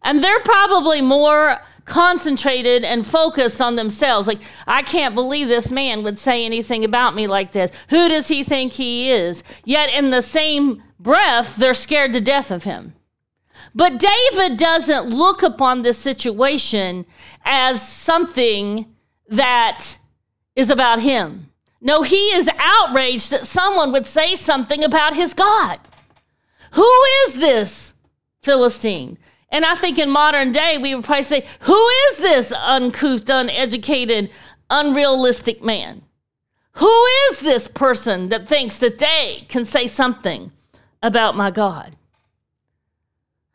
And 0.02 0.24
they're 0.24 0.40
probably 0.40 1.02
more 1.02 1.60
concentrated 1.86 2.84
and 2.84 3.06
focused 3.06 3.60
on 3.60 3.76
themselves. 3.76 4.28
Like, 4.28 4.42
I 4.68 4.82
can't 4.82 5.16
believe 5.16 5.48
this 5.48 5.72
man 5.72 6.04
would 6.04 6.20
say 6.20 6.46
anything 6.46 6.86
about 6.86 7.16
me 7.16 7.28
like 7.28 7.52
this. 7.52 7.72
Who 7.90 8.08
does 8.08 8.28
he 8.28 8.44
think 8.44 8.74
he 8.74 9.12
is? 9.12 9.44
Yet, 9.66 9.92
in 9.92 10.12
the 10.12 10.22
same 10.22 10.84
breath, 11.00 11.58
they're 11.58 11.74
scared 11.74 12.14
to 12.14 12.22
death 12.22 12.52
of 12.52 12.64
him. 12.64 12.94
But 13.76 14.00
David 14.00 14.58
doesn't 14.58 15.10
look 15.10 15.44
upon 15.44 15.82
this 15.82 15.98
situation 15.98 17.06
as 17.44 17.88
something 17.88 18.96
that 19.28 19.98
is 20.56 20.70
about 20.70 21.02
him. 21.02 21.52
No, 21.82 22.02
he 22.02 22.34
is 22.34 22.50
outraged 22.58 23.32
that 23.32 23.48
someone 23.48 23.92
would 23.92 24.06
say 24.06 24.36
something 24.36 24.84
about 24.84 25.16
his 25.16 25.34
God. 25.34 25.80
Who 26.72 27.04
is 27.26 27.40
this 27.40 27.94
Philistine? 28.42 29.18
And 29.52 29.66
I 29.66 29.76
think 29.76 29.98
in 29.98 30.10
modern 30.10 30.52
day, 30.52 30.78
we 30.78 30.94
would 30.94 31.04
probably 31.04 31.24
say, 31.24 31.46
Who 31.62 31.88
is 32.08 32.18
this 32.18 32.52
uncouth, 32.52 33.28
uneducated, 33.28 34.30
unrealistic 34.70 35.64
man? 35.64 36.04
Who 36.74 37.06
is 37.30 37.40
this 37.40 37.68
person 37.68 38.30
that 38.30 38.48
thinks 38.48 38.78
that 38.78 39.00
they 39.00 39.46
can 39.50 39.66
say 39.66 39.88
something 39.88 40.52
about 41.02 41.36
my 41.36 41.52
God? 41.52 41.96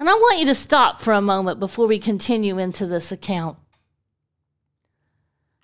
And 0.01 0.11
I 0.11 0.15
want 0.15 0.41
you 0.41 0.47
to 0.47 0.55
stop 0.55 1.01
for 1.01 1.13
a 1.13 1.23
moment 1.23 1.61
before 1.61 1.87
we 1.87 1.99
continue 1.99 2.59
into 2.59 2.87
this 2.87 3.13
account. 3.13 3.57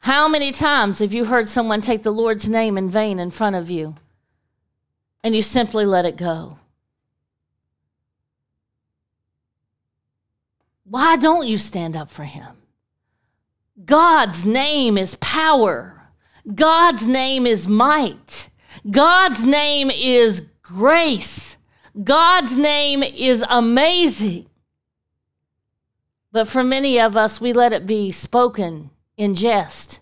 How 0.02 0.28
many 0.28 0.52
times 0.52 1.00
have 1.00 1.12
you 1.12 1.26
heard 1.26 1.48
someone 1.48 1.82
take 1.82 2.02
the 2.02 2.12
Lord's 2.12 2.48
name 2.48 2.78
in 2.78 2.88
vain 2.88 3.18
in 3.18 3.30
front 3.30 3.56
of 3.56 3.68
you 3.68 3.96
and 5.22 5.36
you 5.36 5.42
simply 5.42 5.84
let 5.84 6.06
it 6.06 6.16
go? 6.16 6.56
Why 10.90 11.16
don't 11.16 11.46
you 11.46 11.56
stand 11.56 11.96
up 11.96 12.10
for 12.10 12.24
him? 12.24 12.48
God's 13.84 14.44
name 14.44 14.98
is 14.98 15.14
power. 15.14 16.08
God's 16.52 17.06
name 17.06 17.46
is 17.46 17.68
might. 17.68 18.50
God's 18.90 19.44
name 19.44 19.92
is 19.92 20.48
grace. 20.62 21.56
God's 22.02 22.58
name 22.58 23.04
is 23.04 23.44
amazing. 23.48 24.46
But 26.32 26.48
for 26.48 26.64
many 26.64 26.98
of 26.98 27.16
us, 27.16 27.40
we 27.40 27.52
let 27.52 27.72
it 27.72 27.86
be 27.86 28.10
spoken 28.10 28.90
in 29.16 29.36
jest 29.36 30.00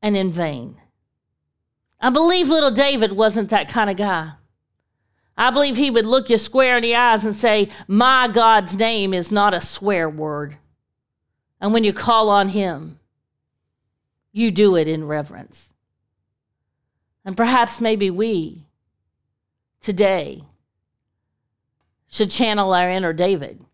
and 0.00 0.16
in 0.16 0.32
vain. 0.32 0.80
I 2.00 2.08
believe 2.08 2.48
little 2.48 2.70
David 2.70 3.12
wasn't 3.12 3.50
that 3.50 3.68
kind 3.68 3.90
of 3.90 3.98
guy. 3.98 4.32
I 5.42 5.50
believe 5.50 5.76
he 5.76 5.90
would 5.90 6.06
look 6.06 6.30
you 6.30 6.38
square 6.38 6.76
in 6.76 6.84
the 6.84 6.94
eyes 6.94 7.24
and 7.24 7.34
say, 7.34 7.68
My 7.88 8.28
God's 8.28 8.76
name 8.76 9.12
is 9.12 9.32
not 9.32 9.54
a 9.54 9.60
swear 9.60 10.08
word. 10.08 10.56
And 11.60 11.72
when 11.72 11.82
you 11.82 11.92
call 11.92 12.28
on 12.28 12.50
him, 12.50 13.00
you 14.30 14.52
do 14.52 14.76
it 14.76 14.86
in 14.86 15.04
reverence. 15.04 15.70
And 17.24 17.36
perhaps 17.36 17.80
maybe 17.80 18.08
we 18.08 18.66
today 19.80 20.44
should 22.08 22.30
channel 22.30 22.72
our 22.72 22.88
inner 22.88 23.12
David 23.12 23.64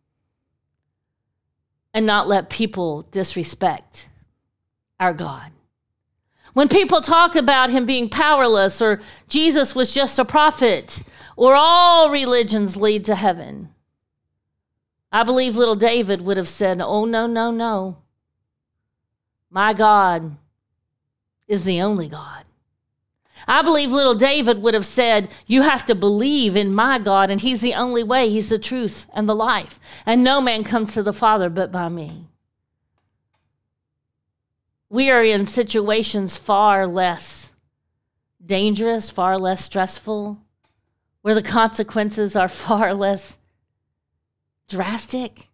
and 1.92 2.06
not 2.06 2.26
let 2.26 2.48
people 2.48 3.02
disrespect 3.10 4.08
our 4.98 5.12
God. 5.12 5.52
When 6.54 6.68
people 6.68 7.02
talk 7.02 7.36
about 7.36 7.68
him 7.68 7.84
being 7.84 8.08
powerless 8.08 8.80
or 8.80 9.02
Jesus 9.28 9.74
was 9.74 9.92
just 9.92 10.18
a 10.18 10.24
prophet 10.24 11.02
or 11.38 11.54
all 11.54 12.10
religions 12.10 12.76
lead 12.76 13.04
to 13.04 13.14
heaven, 13.14 13.72
I 15.12 15.22
believe 15.22 15.54
little 15.54 15.76
David 15.76 16.20
would 16.22 16.36
have 16.36 16.48
said, 16.48 16.80
Oh, 16.82 17.04
no, 17.04 17.28
no, 17.28 17.52
no. 17.52 17.98
My 19.48 19.72
God 19.72 20.36
is 21.46 21.62
the 21.62 21.80
only 21.80 22.08
God. 22.08 22.42
I 23.46 23.62
believe 23.62 23.92
little 23.92 24.16
David 24.16 24.60
would 24.62 24.74
have 24.74 24.84
said, 24.84 25.28
You 25.46 25.62
have 25.62 25.86
to 25.86 25.94
believe 25.94 26.56
in 26.56 26.74
my 26.74 26.98
God, 26.98 27.30
and 27.30 27.40
he's 27.40 27.60
the 27.60 27.74
only 27.74 28.02
way, 28.02 28.28
he's 28.28 28.48
the 28.48 28.58
truth 28.58 29.06
and 29.14 29.28
the 29.28 29.36
life. 29.36 29.78
And 30.04 30.24
no 30.24 30.40
man 30.40 30.64
comes 30.64 30.92
to 30.94 31.04
the 31.04 31.12
Father 31.12 31.48
but 31.48 31.70
by 31.70 31.88
me. 31.88 32.26
We 34.90 35.08
are 35.08 35.22
in 35.22 35.46
situations 35.46 36.36
far 36.36 36.84
less 36.84 37.52
dangerous, 38.44 39.08
far 39.08 39.38
less 39.38 39.64
stressful, 39.64 40.38
where 41.22 41.34
the 41.34 41.42
consequences 41.42 42.36
are 42.36 42.48
far 42.48 42.94
less 42.94 43.38
drastic. 44.68 45.48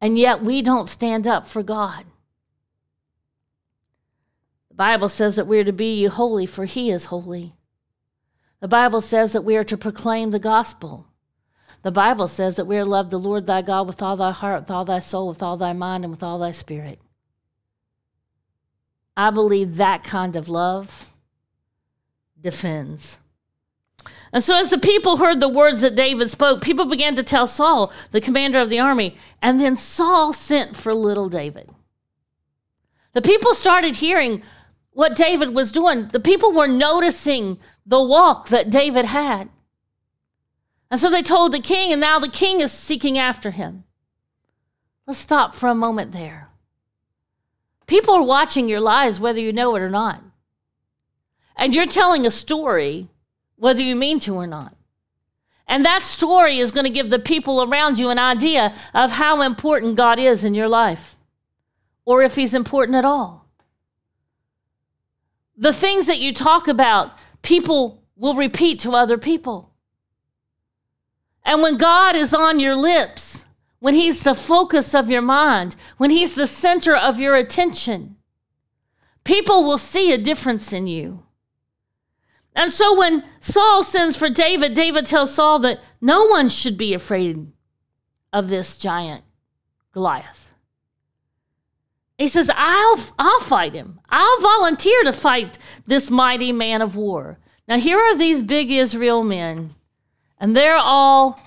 And 0.00 0.18
yet 0.18 0.42
we 0.42 0.62
don't 0.62 0.88
stand 0.88 1.26
up 1.26 1.46
for 1.46 1.62
God. 1.62 2.04
The 4.68 4.74
Bible 4.74 5.08
says 5.08 5.36
that 5.36 5.46
we 5.46 5.60
are 5.60 5.64
to 5.64 5.72
be 5.72 6.04
holy, 6.06 6.46
for 6.46 6.64
he 6.64 6.90
is 6.90 7.06
holy. 7.06 7.54
The 8.60 8.68
Bible 8.68 9.00
says 9.00 9.32
that 9.32 9.42
we 9.42 9.56
are 9.56 9.64
to 9.64 9.76
proclaim 9.76 10.30
the 10.30 10.38
gospel. 10.38 11.06
The 11.82 11.92
Bible 11.92 12.28
says 12.28 12.56
that 12.56 12.64
we 12.64 12.78
are 12.78 12.84
to 12.84 12.90
love 12.90 13.10
the 13.10 13.18
Lord 13.18 13.46
thy 13.46 13.62
God 13.62 13.86
with 13.86 14.02
all 14.02 14.16
thy 14.16 14.32
heart, 14.32 14.62
with 14.62 14.70
all 14.70 14.84
thy 14.84 15.00
soul, 15.00 15.28
with 15.28 15.42
all 15.42 15.56
thy 15.56 15.74
mind, 15.74 16.02
and 16.02 16.10
with 16.10 16.22
all 16.22 16.38
thy 16.38 16.50
spirit. 16.50 16.98
I 19.16 19.30
believe 19.30 19.76
that 19.76 20.02
kind 20.02 20.34
of 20.34 20.48
love 20.48 21.10
defends. 22.40 23.18
And 24.34 24.42
so, 24.42 24.58
as 24.58 24.68
the 24.68 24.78
people 24.78 25.18
heard 25.18 25.38
the 25.38 25.48
words 25.48 25.80
that 25.82 25.94
David 25.94 26.28
spoke, 26.28 26.60
people 26.60 26.86
began 26.86 27.14
to 27.14 27.22
tell 27.22 27.46
Saul, 27.46 27.92
the 28.10 28.20
commander 28.20 28.58
of 28.58 28.68
the 28.68 28.80
army, 28.80 29.16
and 29.40 29.60
then 29.60 29.76
Saul 29.76 30.32
sent 30.32 30.76
for 30.76 30.92
little 30.92 31.28
David. 31.28 31.70
The 33.12 33.22
people 33.22 33.54
started 33.54 33.94
hearing 33.94 34.42
what 34.90 35.14
David 35.14 35.54
was 35.54 35.70
doing. 35.70 36.08
The 36.08 36.18
people 36.18 36.52
were 36.52 36.66
noticing 36.66 37.60
the 37.86 38.02
walk 38.02 38.48
that 38.48 38.70
David 38.70 39.04
had. 39.04 39.50
And 40.90 40.98
so 40.98 41.08
they 41.08 41.22
told 41.22 41.52
the 41.52 41.60
king, 41.60 41.92
and 41.92 42.00
now 42.00 42.18
the 42.18 42.28
king 42.28 42.60
is 42.60 42.72
seeking 42.72 43.16
after 43.16 43.52
him. 43.52 43.84
Let's 45.06 45.20
stop 45.20 45.54
for 45.54 45.68
a 45.68 45.76
moment 45.76 46.10
there. 46.10 46.48
People 47.86 48.14
are 48.14 48.22
watching 48.24 48.68
your 48.68 48.80
lives, 48.80 49.20
whether 49.20 49.38
you 49.38 49.52
know 49.52 49.76
it 49.76 49.80
or 49.80 49.90
not. 49.90 50.24
And 51.54 51.72
you're 51.72 51.86
telling 51.86 52.26
a 52.26 52.32
story, 52.32 53.10
whether 53.56 53.82
you 53.82 53.96
mean 53.96 54.20
to 54.20 54.34
or 54.34 54.46
not. 54.46 54.76
And 55.66 55.84
that 55.84 56.02
story 56.02 56.58
is 56.58 56.70
going 56.70 56.84
to 56.84 56.90
give 56.90 57.10
the 57.10 57.18
people 57.18 57.62
around 57.62 57.98
you 57.98 58.10
an 58.10 58.18
idea 58.18 58.74
of 58.92 59.12
how 59.12 59.42
important 59.42 59.96
God 59.96 60.18
is 60.18 60.44
in 60.44 60.54
your 60.54 60.68
life, 60.68 61.16
or 62.04 62.22
if 62.22 62.36
He's 62.36 62.54
important 62.54 62.96
at 62.96 63.04
all. 63.04 63.48
The 65.56 65.72
things 65.72 66.06
that 66.06 66.20
you 66.20 66.34
talk 66.34 66.68
about, 66.68 67.18
people 67.42 68.02
will 68.16 68.34
repeat 68.34 68.80
to 68.80 68.92
other 68.92 69.16
people. 69.16 69.72
And 71.44 71.62
when 71.62 71.76
God 71.76 72.16
is 72.16 72.34
on 72.34 72.60
your 72.60 72.74
lips, 72.74 73.44
when 73.78 73.94
He's 73.94 74.20
the 74.20 74.34
focus 74.34 74.94
of 74.94 75.10
your 75.10 75.22
mind, 75.22 75.76
when 75.96 76.10
He's 76.10 76.34
the 76.34 76.46
center 76.46 76.94
of 76.94 77.18
your 77.18 77.34
attention, 77.34 78.16
people 79.24 79.64
will 79.64 79.78
see 79.78 80.12
a 80.12 80.18
difference 80.18 80.72
in 80.72 80.86
you. 80.86 81.23
And 82.54 82.70
so 82.70 82.96
when 82.96 83.24
Saul 83.40 83.82
sends 83.82 84.16
for 84.16 84.30
David, 84.30 84.74
David 84.74 85.06
tells 85.06 85.34
Saul 85.34 85.58
that 85.60 85.80
no 86.00 86.26
one 86.26 86.48
should 86.48 86.78
be 86.78 86.94
afraid 86.94 87.50
of 88.32 88.48
this 88.48 88.76
giant 88.76 89.24
Goliath. 89.92 90.52
He 92.16 92.28
says, 92.28 92.50
I'll, 92.54 93.00
I'll 93.18 93.40
fight 93.40 93.74
him. 93.74 94.00
I'll 94.08 94.40
volunteer 94.40 95.02
to 95.04 95.12
fight 95.12 95.58
this 95.86 96.10
mighty 96.10 96.52
man 96.52 96.80
of 96.80 96.94
war. 96.94 97.38
Now, 97.66 97.78
here 97.78 97.98
are 97.98 98.16
these 98.16 98.42
big 98.42 98.70
Israel 98.70 99.24
men, 99.24 99.70
and 100.38 100.54
they're 100.54 100.76
all 100.76 101.40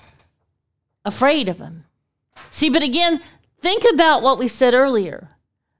afraid 1.04 1.48
of 1.48 1.58
him. 1.58 1.84
See, 2.50 2.68
but 2.68 2.82
again, 2.82 3.22
think 3.60 3.84
about 3.90 4.20
what 4.22 4.38
we 4.38 4.48
said 4.48 4.74
earlier. 4.74 5.30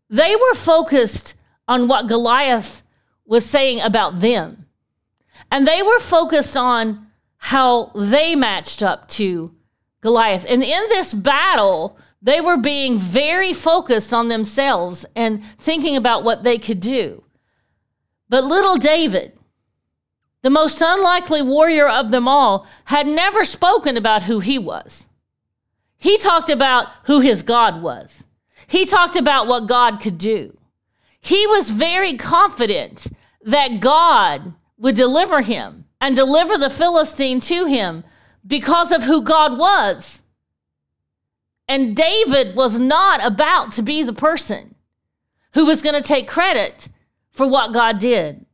They 0.09 0.35
were 0.37 0.55
focused 0.55 1.35
on 1.67 1.87
what 1.87 2.07
Goliath 2.07 2.83
was 3.27 3.45
saying 3.45 3.81
about 3.81 4.21
them, 4.21 4.67
and 5.51 5.67
they 5.67 5.83
were 5.83 5.99
focused 5.99 6.57
on 6.57 7.07
how 7.39 7.93
they 7.95 8.35
matched 8.35 8.83
up 8.83 9.09
to 9.09 9.55
Goliath. 10.01 10.45
And 10.49 10.63
in 10.63 10.83
this 10.89 11.13
battle, 11.15 11.97
they 12.21 12.41
were 12.41 12.57
being 12.57 12.99
very 12.99 13.53
focused 13.53 14.13
on 14.13 14.29
themselves 14.29 15.07
and 15.15 15.43
thinking 15.59 15.97
about 15.97 16.25
what 16.25 16.43
they 16.43 16.59
could 16.59 16.81
do. 16.81 17.25
But 18.29 18.45
little 18.45 18.77
David, 18.77 19.33
the 20.43 20.51
most 20.51 20.83
unlikely 20.83 21.43
warrior 21.43 21.89
of 21.89 22.11
them 22.11 22.29
all, 22.29 22.67
had 22.87 23.07
never 23.07 23.45
spoken 23.45 23.97
about 23.97 24.25
who 24.25 24.41
he 24.41 24.59
was. 24.59 25.07
He 25.97 26.19
talked 26.19 26.51
about 26.51 26.89
who 27.05 27.21
his 27.21 27.43
God 27.43 27.83
was. 27.83 28.25
He 28.67 28.85
talked 28.85 29.17
about 29.17 29.47
what 29.47 29.67
God 29.67 30.01
could 30.01 30.19
do. 30.19 30.57
He 31.21 31.47
was 31.47 31.71
very 31.71 32.15
confident 32.15 33.09
that 33.43 33.81
God 33.81 34.55
would 34.79 34.97
deliver 34.97 35.43
him 35.43 35.87
and 36.01 36.15
deliver 36.15 36.57
the 36.57 36.71
Philistine 36.71 37.41
to 37.41 37.67
him 37.67 38.05
because 38.47 38.93
of 38.93 39.03
who 39.03 39.23
God 39.23 39.59
was 39.59 40.23
and 41.69 41.95
David 41.95 42.57
was 42.57 42.79
not 42.79 43.25
about 43.25 43.73
to 43.73 43.83
be 43.83 44.03
the 44.03 44.15
person 44.15 44.75
who 45.53 45.67
was 45.67 45.83
going 45.83 45.95
to 45.95 46.03
take 46.03 46.27
credit 46.27 46.89
for 47.31 47.47
what 47.47 47.75
God 47.75 47.99
did. 47.99 48.47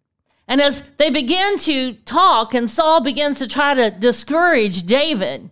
And 0.49 0.61
as 0.61 0.83
they 0.99 1.11
begin 1.11 1.59
to 1.61 1.95
talk, 2.05 2.53
and 2.53 2.69
Saul 2.69 3.01
begins 3.01 3.39
to 3.39 3.49
try 3.49 3.73
to 3.73 3.91
discourage 3.91 4.83
David, 4.83 5.49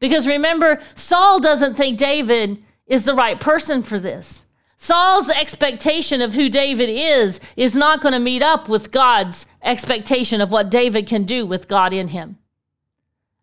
because 0.00 0.26
remember, 0.26 0.80
Saul 0.96 1.38
doesn't 1.38 1.74
think 1.74 1.98
David 1.98 2.64
is 2.86 3.04
the 3.04 3.14
right 3.14 3.38
person 3.38 3.82
for 3.82 4.00
this. 4.00 4.41
Saul's 4.82 5.30
expectation 5.30 6.20
of 6.20 6.34
who 6.34 6.48
David 6.48 6.90
is 6.90 7.38
is 7.54 7.72
not 7.72 8.00
going 8.00 8.14
to 8.14 8.18
meet 8.18 8.42
up 8.42 8.68
with 8.68 8.90
God's 8.90 9.46
expectation 9.62 10.40
of 10.40 10.50
what 10.50 10.72
David 10.72 11.06
can 11.06 11.22
do 11.22 11.46
with 11.46 11.68
God 11.68 11.92
in 11.92 12.08
him. 12.08 12.36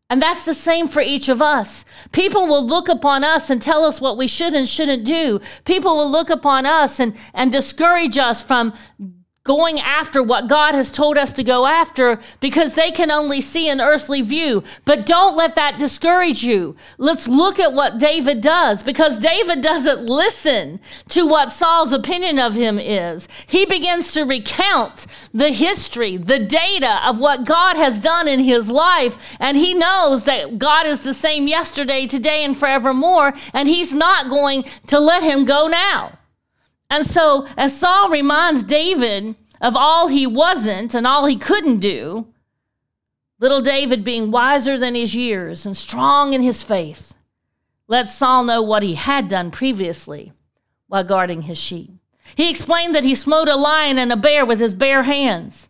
And 0.10 0.22
that's 0.22 0.44
the 0.44 0.54
same 0.54 0.86
for 0.86 1.02
each 1.02 1.30
of 1.30 1.42
us. 1.42 1.86
People 2.12 2.46
will 2.46 2.68
look 2.68 2.90
upon 2.90 3.24
us 3.24 3.50
and 3.50 3.62
tell 3.62 3.86
us 3.86 4.02
what 4.02 4.18
we 4.18 4.28
should 4.28 4.54
and 4.54 4.68
shouldn't 4.68 5.06
do. 5.06 5.40
People 5.64 5.96
will 5.96 6.12
look 6.12 6.30
upon 6.30 6.66
us 6.66 7.00
and, 7.00 7.16
and 7.34 7.54
discourage 7.54 8.18
us 8.18 8.42
from 8.42 8.74
going 9.46 9.80
after 9.80 10.22
what 10.22 10.48
God 10.48 10.76
has 10.76 10.92
told 10.92 11.18
us 11.18 11.34
to 11.34 11.44
go 11.44 11.66
after 11.66 12.20
because 12.40 12.76
they 12.76 12.92
can 12.92 13.10
only 13.10 13.42
see 13.42 13.70
an 13.70 13.82
earthly 13.82 14.22
view. 14.22 14.64
But 14.86 15.06
don't 15.06 15.36
let 15.36 15.56
that 15.56 15.80
discourage 15.80 16.44
you. 16.44 16.76
Let's 16.98 17.28
look 17.28 17.58
at 17.58 17.74
what 17.74 17.98
David 17.98 18.42
does 18.42 18.84
because 18.84 19.18
David 19.18 19.62
doesn't 19.62 20.06
listen 20.06 20.80
to 21.10 21.26
what 21.26 21.52
Saul's 21.52 21.94
opinion 21.94 22.38
of 22.38 22.54
him 22.54 22.78
is. 22.78 23.28
He 23.48 23.66
begins 23.66 24.12
to 24.12 24.24
recount 24.24 25.08
the 25.34 25.50
history, 25.50 26.18
the 26.18 26.40
data 26.40 27.00
of 27.08 27.20
what 27.20 27.46
God 27.46 27.78
has 27.78 27.98
done 27.98 28.28
in 28.28 28.42
his 28.42 28.70
life. 28.70 29.18
And 29.40 29.58
he 29.58 29.74
knows 29.74 30.26
that 30.26 30.60
God 30.60 30.86
is 30.86 31.02
the 31.02 31.14
same 31.14 31.48
yesterday, 31.48 32.08
today, 32.08 32.44
and 32.44 32.58
forevermore. 32.58 33.34
And 33.54 33.70
he's 33.70 33.94
not 33.94 34.30
going 34.30 34.66
to 34.88 35.00
let 35.00 35.24
him 35.24 35.46
go 35.46 35.68
now. 35.68 36.19
And 36.90 37.06
so, 37.06 37.48
as 37.56 37.78
Saul 37.78 38.10
reminds 38.10 38.64
David 38.64 39.36
of 39.62 39.76
all 39.76 40.08
he 40.08 40.26
wasn't 40.26 40.96
and 40.96 41.06
all 41.06 41.26
he 41.26 41.36
couldn't 41.36 41.80
do, 41.80 42.28
little 43.40 43.62
David, 43.62 44.04
being 44.04 44.32
wiser 44.32 44.78
than 44.78 44.96
his 44.96 45.16
years 45.16 45.66
and 45.66 45.78
strong 45.78 46.34
in 46.34 46.42
his 46.42 46.64
faith, 46.64 47.14
let 47.88 48.10
Saul 48.10 48.44
know 48.44 48.62
what 48.62 48.84
he 48.84 48.96
had 48.96 49.30
done 49.30 49.52
previously 49.52 50.34
while 50.88 51.04
guarding 51.04 51.44
his 51.44 51.58
sheep. 51.58 51.92
He 52.36 52.50
explained 52.50 52.94
that 52.96 53.04
he 53.04 53.16
smote 53.16 53.48
a 53.48 53.56
lion 53.56 53.98
and 53.98 54.12
a 54.12 54.18
bear 54.18 54.46
with 54.46 54.60
his 54.60 54.74
bare 54.74 55.04
hands. 55.04 55.70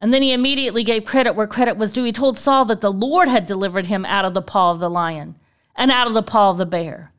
And 0.00 0.14
then 0.14 0.22
he 0.22 0.32
immediately 0.32 0.82
gave 0.82 1.04
credit 1.04 1.34
where 1.34 1.46
credit 1.46 1.76
was 1.76 1.92
due. 1.92 2.04
He 2.04 2.12
told 2.12 2.38
Saul 2.38 2.64
that 2.66 2.80
the 2.80 2.92
Lord 2.92 3.28
had 3.28 3.46
delivered 3.46 3.86
him 3.86 4.04
out 4.06 4.24
of 4.24 4.34
the 4.34 4.42
paw 4.42 4.72
of 4.72 4.80
the 4.80 4.90
lion 4.90 5.36
and 5.76 5.90
out 5.90 6.06
of 6.06 6.14
the 6.14 6.22
paw 6.22 6.50
of 6.50 6.58
the 6.58 6.66
bear, 6.66 7.12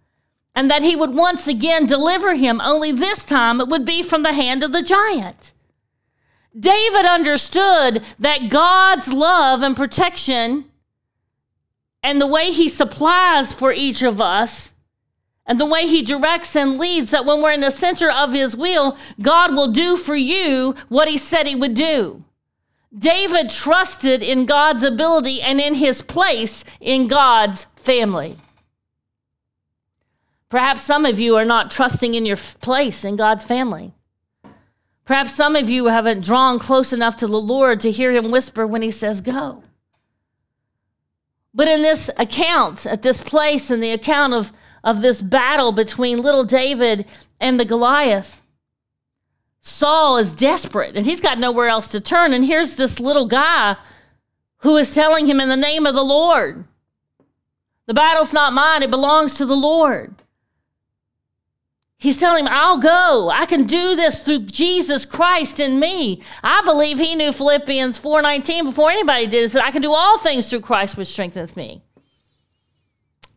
and 0.53 0.69
that 0.69 0.81
he 0.81 0.95
would 0.95 1.13
once 1.13 1.47
again 1.47 1.85
deliver 1.85 2.35
him, 2.35 2.59
only 2.61 2.91
this 2.91 3.23
time 3.23 3.61
it 3.61 3.67
would 3.67 3.85
be 3.85 4.03
from 4.03 4.23
the 4.23 4.33
hand 4.33 4.63
of 4.63 4.73
the 4.73 4.83
giant. 4.83 5.53
David 6.57 7.05
understood 7.05 8.03
that 8.19 8.49
God's 8.49 9.07
love 9.11 9.61
and 9.61 9.75
protection 9.75 10.65
and 12.03 12.19
the 12.19 12.27
way 12.27 12.51
he 12.51 12.67
supplies 12.67 13.53
for 13.53 13.71
each 13.71 14.01
of 14.01 14.19
us 14.19 14.73
and 15.45 15.59
the 15.59 15.65
way 15.65 15.87
he 15.87 16.01
directs 16.01 16.55
and 16.55 16.77
leads 16.77 17.11
that 17.11 17.25
when 17.25 17.41
we're 17.41 17.53
in 17.53 17.61
the 17.61 17.71
center 17.71 18.11
of 18.11 18.33
his 18.33 18.55
will, 18.55 18.97
God 19.21 19.53
will 19.53 19.71
do 19.71 19.95
for 19.95 20.15
you 20.15 20.75
what 20.89 21.07
he 21.07 21.17
said 21.17 21.47
he 21.47 21.55
would 21.55 21.73
do. 21.73 22.23
David 22.97 23.49
trusted 23.49 24.21
in 24.21 24.45
God's 24.45 24.83
ability 24.83 25.41
and 25.41 25.61
in 25.61 25.75
his 25.75 26.01
place 26.01 26.65
in 26.81 27.07
God's 27.07 27.65
family. 27.77 28.37
Perhaps 30.51 30.81
some 30.81 31.05
of 31.05 31.17
you 31.17 31.37
are 31.37 31.45
not 31.45 31.71
trusting 31.71 32.13
in 32.13 32.25
your 32.25 32.35
place 32.35 33.05
in 33.05 33.15
God's 33.15 33.45
family. 33.45 33.93
Perhaps 35.05 35.33
some 35.33 35.55
of 35.55 35.69
you 35.69 35.85
haven't 35.85 36.25
drawn 36.25 36.59
close 36.59 36.91
enough 36.91 37.15
to 37.17 37.27
the 37.27 37.39
Lord 37.39 37.79
to 37.79 37.89
hear 37.89 38.11
him 38.11 38.29
whisper 38.29 38.67
when 38.67 38.81
he 38.81 38.91
says, 38.91 39.21
Go. 39.21 39.63
But 41.53 41.69
in 41.69 41.81
this 41.81 42.09
account, 42.17 42.85
at 42.85 43.01
this 43.01 43.21
place, 43.21 43.71
in 43.71 43.79
the 43.79 43.91
account 43.91 44.33
of, 44.33 44.51
of 44.83 45.01
this 45.01 45.21
battle 45.21 45.71
between 45.71 46.21
little 46.21 46.43
David 46.43 47.05
and 47.39 47.57
the 47.57 47.65
Goliath, 47.65 48.41
Saul 49.61 50.17
is 50.17 50.33
desperate 50.33 50.97
and 50.97 51.05
he's 51.05 51.21
got 51.21 51.39
nowhere 51.39 51.67
else 51.67 51.89
to 51.91 52.01
turn. 52.01 52.33
And 52.33 52.43
here's 52.43 52.75
this 52.75 52.99
little 52.99 53.25
guy 53.25 53.77
who 54.59 54.75
is 54.75 54.93
telling 54.93 55.27
him 55.27 55.39
in 55.39 55.47
the 55.47 55.55
name 55.55 55.85
of 55.85 55.95
the 55.95 56.03
Lord, 56.03 56.65
the 57.85 57.93
battle's 57.93 58.33
not 58.33 58.51
mine, 58.51 58.83
it 58.83 58.91
belongs 58.91 59.35
to 59.35 59.45
the 59.45 59.55
Lord. 59.55 60.15
He's 62.01 62.19
telling 62.19 62.47
him, 62.47 62.51
I'll 62.51 62.79
go. 62.79 63.29
I 63.31 63.45
can 63.45 63.65
do 63.65 63.95
this 63.95 64.23
through 64.23 64.47
Jesus 64.47 65.05
Christ 65.05 65.59
in 65.59 65.79
me. 65.79 66.23
I 66.41 66.63
believe 66.63 66.97
he 66.97 67.13
knew 67.13 67.31
Philippians 67.31 67.99
4.19 67.99 68.63
before 68.63 68.89
anybody 68.89 69.27
did. 69.27 69.43
He 69.43 69.47
said, 69.49 69.61
I 69.61 69.69
can 69.69 69.83
do 69.83 69.93
all 69.93 70.17
things 70.17 70.49
through 70.49 70.61
Christ 70.61 70.97
which 70.97 71.09
strengthens 71.09 71.55
me. 71.55 71.83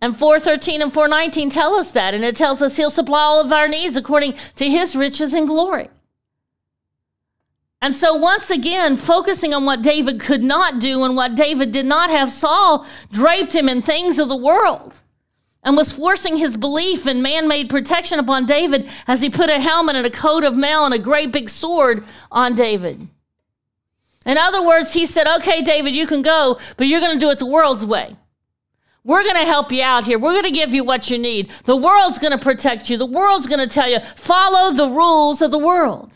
And 0.01 0.15
4.13 0.15 0.81
and 0.81 0.91
4.19 0.91 1.53
tell 1.53 1.75
us 1.75 1.91
that. 1.91 2.15
And 2.15 2.25
it 2.25 2.37
tells 2.37 2.63
us 2.63 2.79
he'll 2.79 2.89
supply 2.89 3.21
all 3.21 3.45
of 3.45 3.53
our 3.53 3.69
needs 3.69 3.99
according 3.99 4.33
to 4.57 4.67
his 4.67 4.97
riches 4.97 5.35
and 5.35 5.47
glory. 5.47 5.91
And 7.83 7.95
so, 7.95 8.15
once 8.15 8.49
again, 8.49 8.97
focusing 8.97 9.53
on 9.53 9.67
what 9.67 9.83
David 9.83 10.21
could 10.21 10.43
not 10.43 10.81
do 10.81 11.05
and 11.05 11.15
what 11.15 11.35
David 11.35 11.71
did 11.71 11.85
not 11.85 12.09
have, 12.09 12.31
Saul 12.31 12.87
draped 13.13 13.55
him 13.55 13.69
in 13.69 13.83
things 13.83 14.19
of 14.19 14.31
the 14.31 14.37
world 14.37 15.03
and 15.65 15.77
was 15.77 15.93
forcing 15.93 16.37
his 16.37 16.57
belief 16.57 17.07
in 17.07 17.23
man 17.23 17.49
made 17.49 17.71
protection 17.71 18.19
upon 18.19 18.47
David 18.47 18.89
as 19.07 19.23
he 19.23 19.31
put 19.31 19.51
a 19.51 19.61
helmet 19.61 19.97
and 19.97 20.07
a 20.07 20.11
coat 20.11 20.45
of 20.45 20.57
mail 20.57 20.85
and 20.85 20.95
a 20.95 20.99
great 20.99 21.33
big 21.33 21.49
sword 21.49 22.05
on 22.31 22.55
David. 22.55 23.09
In 24.27 24.39
other 24.39 24.63
words, 24.63 24.93
he 24.93 25.07
said, 25.07 25.27
Okay, 25.27 25.63
David, 25.63 25.95
you 25.95 26.07
can 26.07 26.23
go, 26.23 26.59
but 26.77 26.87
you're 26.87 27.01
going 27.01 27.19
to 27.19 27.25
do 27.25 27.31
it 27.31 27.39
the 27.39 27.47
world's 27.47 27.85
way. 27.85 28.17
We're 29.05 29.23
going 29.23 29.37
to 29.37 29.45
help 29.45 29.71
you 29.71 29.83
out 29.83 30.07
here. 30.07 30.19
We're 30.19 30.33
going 30.33 30.45
to 30.45 30.51
give 30.51 30.73
you 30.73 30.83
what 30.83 31.11
you 31.11 31.19
need. 31.19 31.51
The 31.65 31.77
world's 31.77 32.19
going 32.19 32.33
to 32.33 32.43
protect 32.43 32.89
you. 32.89 32.97
The 32.97 33.05
world's 33.05 33.47
going 33.47 33.61
to 33.61 33.73
tell 33.73 33.89
you, 33.89 34.01
follow 34.17 34.73
the 34.73 34.89
rules 34.89 35.43
of 35.43 35.51
the 35.51 35.59
world. 35.59 36.13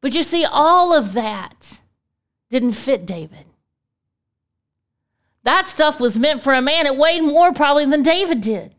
But 0.00 0.14
you 0.14 0.22
see, 0.22 0.46
all 0.46 0.94
of 0.94 1.12
that 1.12 1.80
didn't 2.50 2.72
fit 2.72 3.04
David. 3.04 3.44
That 5.48 5.64
stuff 5.64 5.98
was 5.98 6.18
meant 6.18 6.42
for 6.42 6.52
a 6.52 6.60
man. 6.60 6.84
It 6.84 6.98
weighed 6.98 7.22
more 7.22 7.54
probably 7.54 7.86
than 7.86 8.02
David 8.02 8.42
did. 8.42 8.74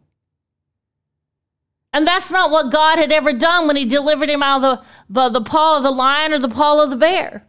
And 1.91 2.05
that's 2.05 2.29
not 2.29 2.51
what 2.51 2.71
God 2.71 2.99
had 2.99 3.11
ever 3.11 3.33
done 3.33 3.65
when 3.65 3.75
he 3.75 3.85
delivered 3.85 4.29
him 4.29 4.43
out 4.43 4.63
of 4.63 4.85
the, 5.09 5.29
the 5.29 5.41
paw 5.41 5.77
of 5.77 5.83
the 5.83 5.89
lion 5.89 6.31
or 6.31 6.37
the 6.37 6.47
paw 6.47 6.79
of 6.79 6.91
the 6.91 6.95
bear. 6.95 7.47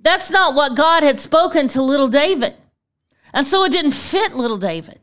That's 0.00 0.28
not 0.28 0.54
what 0.54 0.76
God 0.76 1.02
had 1.02 1.18
spoken 1.18 1.66
to 1.68 1.80
little 1.80 2.08
David. 2.08 2.56
And 3.32 3.46
so 3.46 3.64
it 3.64 3.72
didn't 3.72 3.92
fit 3.92 4.34
little 4.34 4.58
David. 4.58 5.00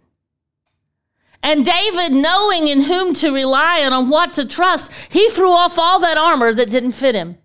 And 1.41 1.65
David, 1.65 2.13
knowing 2.13 2.67
in 2.67 2.81
whom 2.81 3.15
to 3.15 3.33
rely 3.33 3.79
and 3.79 3.95
on 3.95 4.09
what 4.09 4.35
to 4.35 4.45
trust, 4.45 4.91
he 5.09 5.31
threw 5.31 5.53
off 5.53 5.79
all 5.79 5.99
that 6.01 6.19
armor 6.19 6.53
that 6.53 6.69
didn't 6.69 6.91
fit 6.91 7.15
him. 7.15 7.39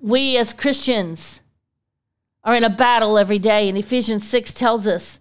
We 0.00 0.36
as 0.36 0.52
Christians 0.52 1.41
are 2.44 2.54
in 2.54 2.64
a 2.64 2.70
battle 2.70 3.18
every 3.18 3.38
day. 3.38 3.68
And 3.68 3.78
Ephesians 3.78 4.28
6 4.28 4.54
tells 4.54 4.86
us 4.86 5.20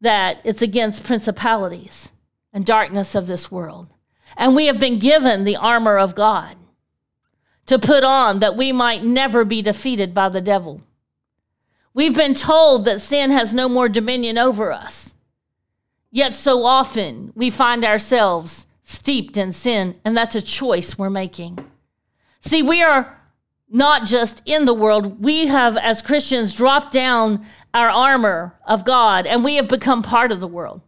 that 0.00 0.40
it's 0.44 0.62
against 0.62 1.04
principalities 1.04 2.10
and 2.52 2.66
darkness 2.66 3.14
of 3.14 3.26
this 3.26 3.50
world. 3.50 3.88
And 4.36 4.54
we 4.54 4.66
have 4.66 4.80
been 4.80 4.98
given 4.98 5.44
the 5.44 5.56
armor 5.56 5.98
of 5.98 6.14
God 6.14 6.56
to 7.66 7.78
put 7.78 8.04
on 8.04 8.40
that 8.40 8.56
we 8.56 8.72
might 8.72 9.04
never 9.04 9.44
be 9.44 9.62
defeated 9.62 10.14
by 10.14 10.28
the 10.28 10.40
devil. 10.40 10.82
We've 11.94 12.16
been 12.16 12.34
told 12.34 12.84
that 12.84 13.00
sin 13.00 13.30
has 13.30 13.52
no 13.52 13.68
more 13.68 13.88
dominion 13.88 14.38
over 14.38 14.72
us. 14.72 15.14
Yet 16.10 16.34
so 16.34 16.64
often 16.64 17.32
we 17.34 17.50
find 17.50 17.84
ourselves 17.84 18.66
steeped 18.82 19.36
in 19.36 19.52
sin, 19.52 19.98
and 20.04 20.16
that's 20.16 20.34
a 20.34 20.42
choice 20.42 20.98
we're 20.98 21.10
making. 21.10 21.58
See, 22.40 22.62
we 22.62 22.82
are 22.82 23.21
not 23.72 24.04
just 24.04 24.42
in 24.44 24.66
the 24.66 24.74
world. 24.74 25.24
We 25.24 25.46
have, 25.46 25.76
as 25.78 26.02
Christians, 26.02 26.52
dropped 26.52 26.92
down 26.92 27.44
our 27.72 27.88
armor 27.88 28.54
of 28.66 28.84
God 28.84 29.26
and 29.26 29.42
we 29.42 29.56
have 29.56 29.66
become 29.66 30.02
part 30.02 30.30
of 30.30 30.40
the 30.40 30.46
world. 30.46 30.82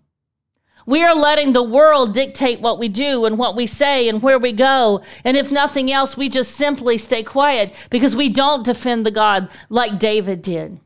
We 0.87 1.03
are 1.03 1.15
letting 1.15 1.55
the 1.55 1.63
world 1.63 2.13
dictate 2.13 2.61
what 2.61 2.79
we 2.79 2.89
do 2.89 3.25
and 3.25 3.39
what 3.39 3.57
we 3.57 3.67
say 3.67 4.07
and 4.07 4.23
where 4.23 4.39
we 4.39 4.53
go. 4.53 5.03
And 5.25 5.35
if 5.35 5.51
nothing 5.51 5.91
else, 5.91 6.15
we 6.15 6.29
just 6.29 6.53
simply 6.53 6.99
stay 6.99 7.23
quiet 7.23 7.73
because 7.89 8.15
we 8.15 8.29
don't 8.29 8.67
defend 8.67 9.07
the 9.07 9.11
God 9.11 9.49
like 9.71 9.99
David 9.99 10.43
did. 10.43 10.79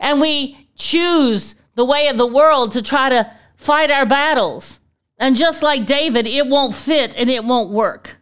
And 0.00 0.18
we 0.18 0.70
choose 0.76 1.56
the 1.74 1.84
way 1.84 2.08
of 2.08 2.16
the 2.16 2.26
world 2.26 2.72
to 2.72 2.80
try 2.80 3.10
to 3.10 3.30
fight 3.56 3.90
our 3.90 4.06
battles. 4.06 4.80
And 5.18 5.36
just 5.36 5.62
like 5.62 5.84
David, 5.84 6.26
it 6.26 6.46
won't 6.46 6.74
fit 6.74 7.14
and 7.16 7.28
it 7.28 7.44
won't 7.44 7.70
work. 7.70 8.16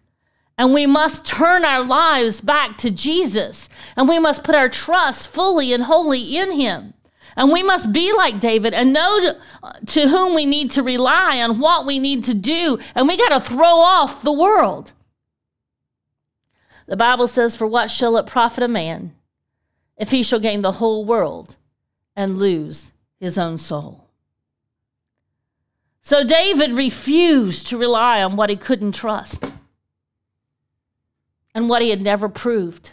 And 0.57 0.73
we 0.73 0.87
must 0.87 1.27
turn 1.27 1.65
our 1.65 1.85
lives 1.85 2.41
back 2.41 2.79
to 2.79 2.91
Jesus. 2.91 3.69
And 3.97 4.09
we 4.09 4.19
must 4.19 4.45
put 4.45 4.55
our 4.55 4.69
trust 4.69 5.29
fully 5.29 5.73
and 5.73 5.85
wholly 5.85 6.37
in 6.37 6.53
Him. 6.53 6.95
And 7.37 7.51
we 7.51 7.63
must 7.65 7.93
be 7.93 8.13
like 8.13 8.39
David 8.39 8.73
and 8.73 8.93
know 8.93 9.35
to, 9.87 10.09
whom 10.09 10.35
we 10.35 10.47
need 10.47 10.71
to 10.73 10.83
rely 10.83 11.41
on 11.41 11.59
what 11.59 11.85
we 11.85 11.99
need 11.99 12.23
to 12.25 12.35
do. 12.35 12.79
And 12.95 13.09
we 13.09 13.17
got 13.17 13.31
to 13.31 13.41
throw 13.41 13.79
off 13.79 14.23
the 14.23 14.33
world. 14.33 14.93
The 16.87 16.97
Bible 16.97 17.27
says, 17.27 17.57
For 17.57 17.67
what 17.67 17.91
shall 17.91 18.17
it 18.17 18.27
profit 18.27 18.63
a 18.63 18.69
man 18.69 19.15
if 19.97 20.13
he 20.13 20.23
shall 20.23 20.39
gain 20.39 20.63
the 20.63 20.73
whole 20.73 21.05
world 21.05 21.57
and 22.15 22.39
lose 22.39 22.93
his 23.19 23.37
own 23.37 23.59
soul? 23.59 24.07
So 26.03 26.23
David 26.23 26.73
refused 26.73 27.67
to 27.69 27.79
rely 27.79 28.23
on 28.23 28.37
what 28.37 28.51
he 28.51 28.57
couldn't 28.57 28.93
trust 28.93 29.54
and 31.55 31.69
what 31.69 31.83
he 31.83 31.91
had 31.91 32.03
never 32.03 32.29
proved. 32.29 32.93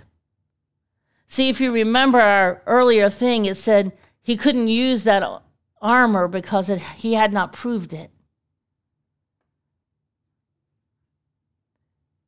See, 1.28 1.50
if 1.50 1.60
you 1.60 1.71
remember 1.71 2.19
our 2.19 2.62
earlier 2.67 3.10
thing, 3.10 3.45
it 3.45 3.58
said 3.58 3.93
he 4.21 4.38
couldn't 4.38 4.67
use 4.67 5.04
that 5.04 5.24
armor 5.82 6.28
because 6.28 6.69
it, 6.69 6.82
he 6.97 7.15
had 7.15 7.34
not 7.34 7.54
proved 7.54 7.93
it. 7.93 8.12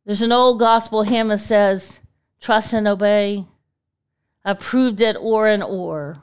There's 0.06 0.22
an 0.22 0.32
old 0.32 0.60
gospel 0.60 1.04
hymn 1.04 1.30
that 1.30 1.38
says, 1.38 2.00
Trust 2.42 2.74
and 2.74 2.88
obey. 2.88 3.46
I've 4.44 4.60
proved 4.60 5.00
it 5.00 5.16
o'er 5.16 5.48
and 5.48 5.64
o'er. 5.64 6.18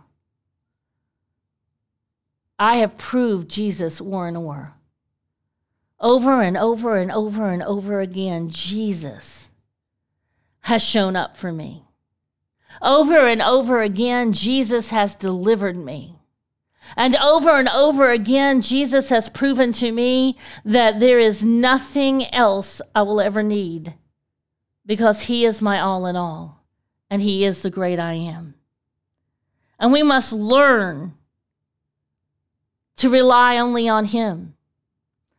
I 2.58 2.76
have 2.76 2.98
proved 2.98 3.48
Jesus 3.48 4.02
o'er 4.02 4.28
and 4.28 4.36
o'er. 4.36 4.74
Over 5.98 6.42
and 6.42 6.58
over 6.58 6.96
and 6.98 7.10
over 7.10 7.50
and 7.50 7.62
over 7.62 8.00
again, 8.00 8.50
Jesus 8.50 9.39
has 10.70 10.84
shown 10.84 11.16
up 11.16 11.36
for 11.36 11.50
me. 11.50 11.82
Over 12.80 13.26
and 13.26 13.42
over 13.42 13.82
again, 13.82 14.32
Jesus 14.32 14.90
has 14.90 15.16
delivered 15.16 15.76
me. 15.76 16.14
And 16.96 17.16
over 17.16 17.50
and 17.50 17.68
over 17.68 18.08
again, 18.10 18.62
Jesus 18.62 19.08
has 19.08 19.28
proven 19.28 19.72
to 19.74 19.90
me 19.90 20.38
that 20.64 21.00
there 21.00 21.18
is 21.18 21.44
nothing 21.44 22.32
else 22.32 22.80
I 22.94 23.02
will 23.02 23.20
ever 23.20 23.42
need 23.42 23.94
because 24.86 25.22
He 25.22 25.44
is 25.44 25.60
my 25.60 25.80
all 25.80 26.06
in 26.06 26.14
all 26.14 26.62
and 27.10 27.20
He 27.20 27.44
is 27.44 27.62
the 27.62 27.70
great 27.70 27.98
I 27.98 28.12
am. 28.12 28.54
And 29.76 29.92
we 29.92 30.04
must 30.04 30.32
learn 30.32 31.14
to 32.94 33.10
rely 33.10 33.58
only 33.58 33.88
on 33.88 34.04
Him. 34.04 34.54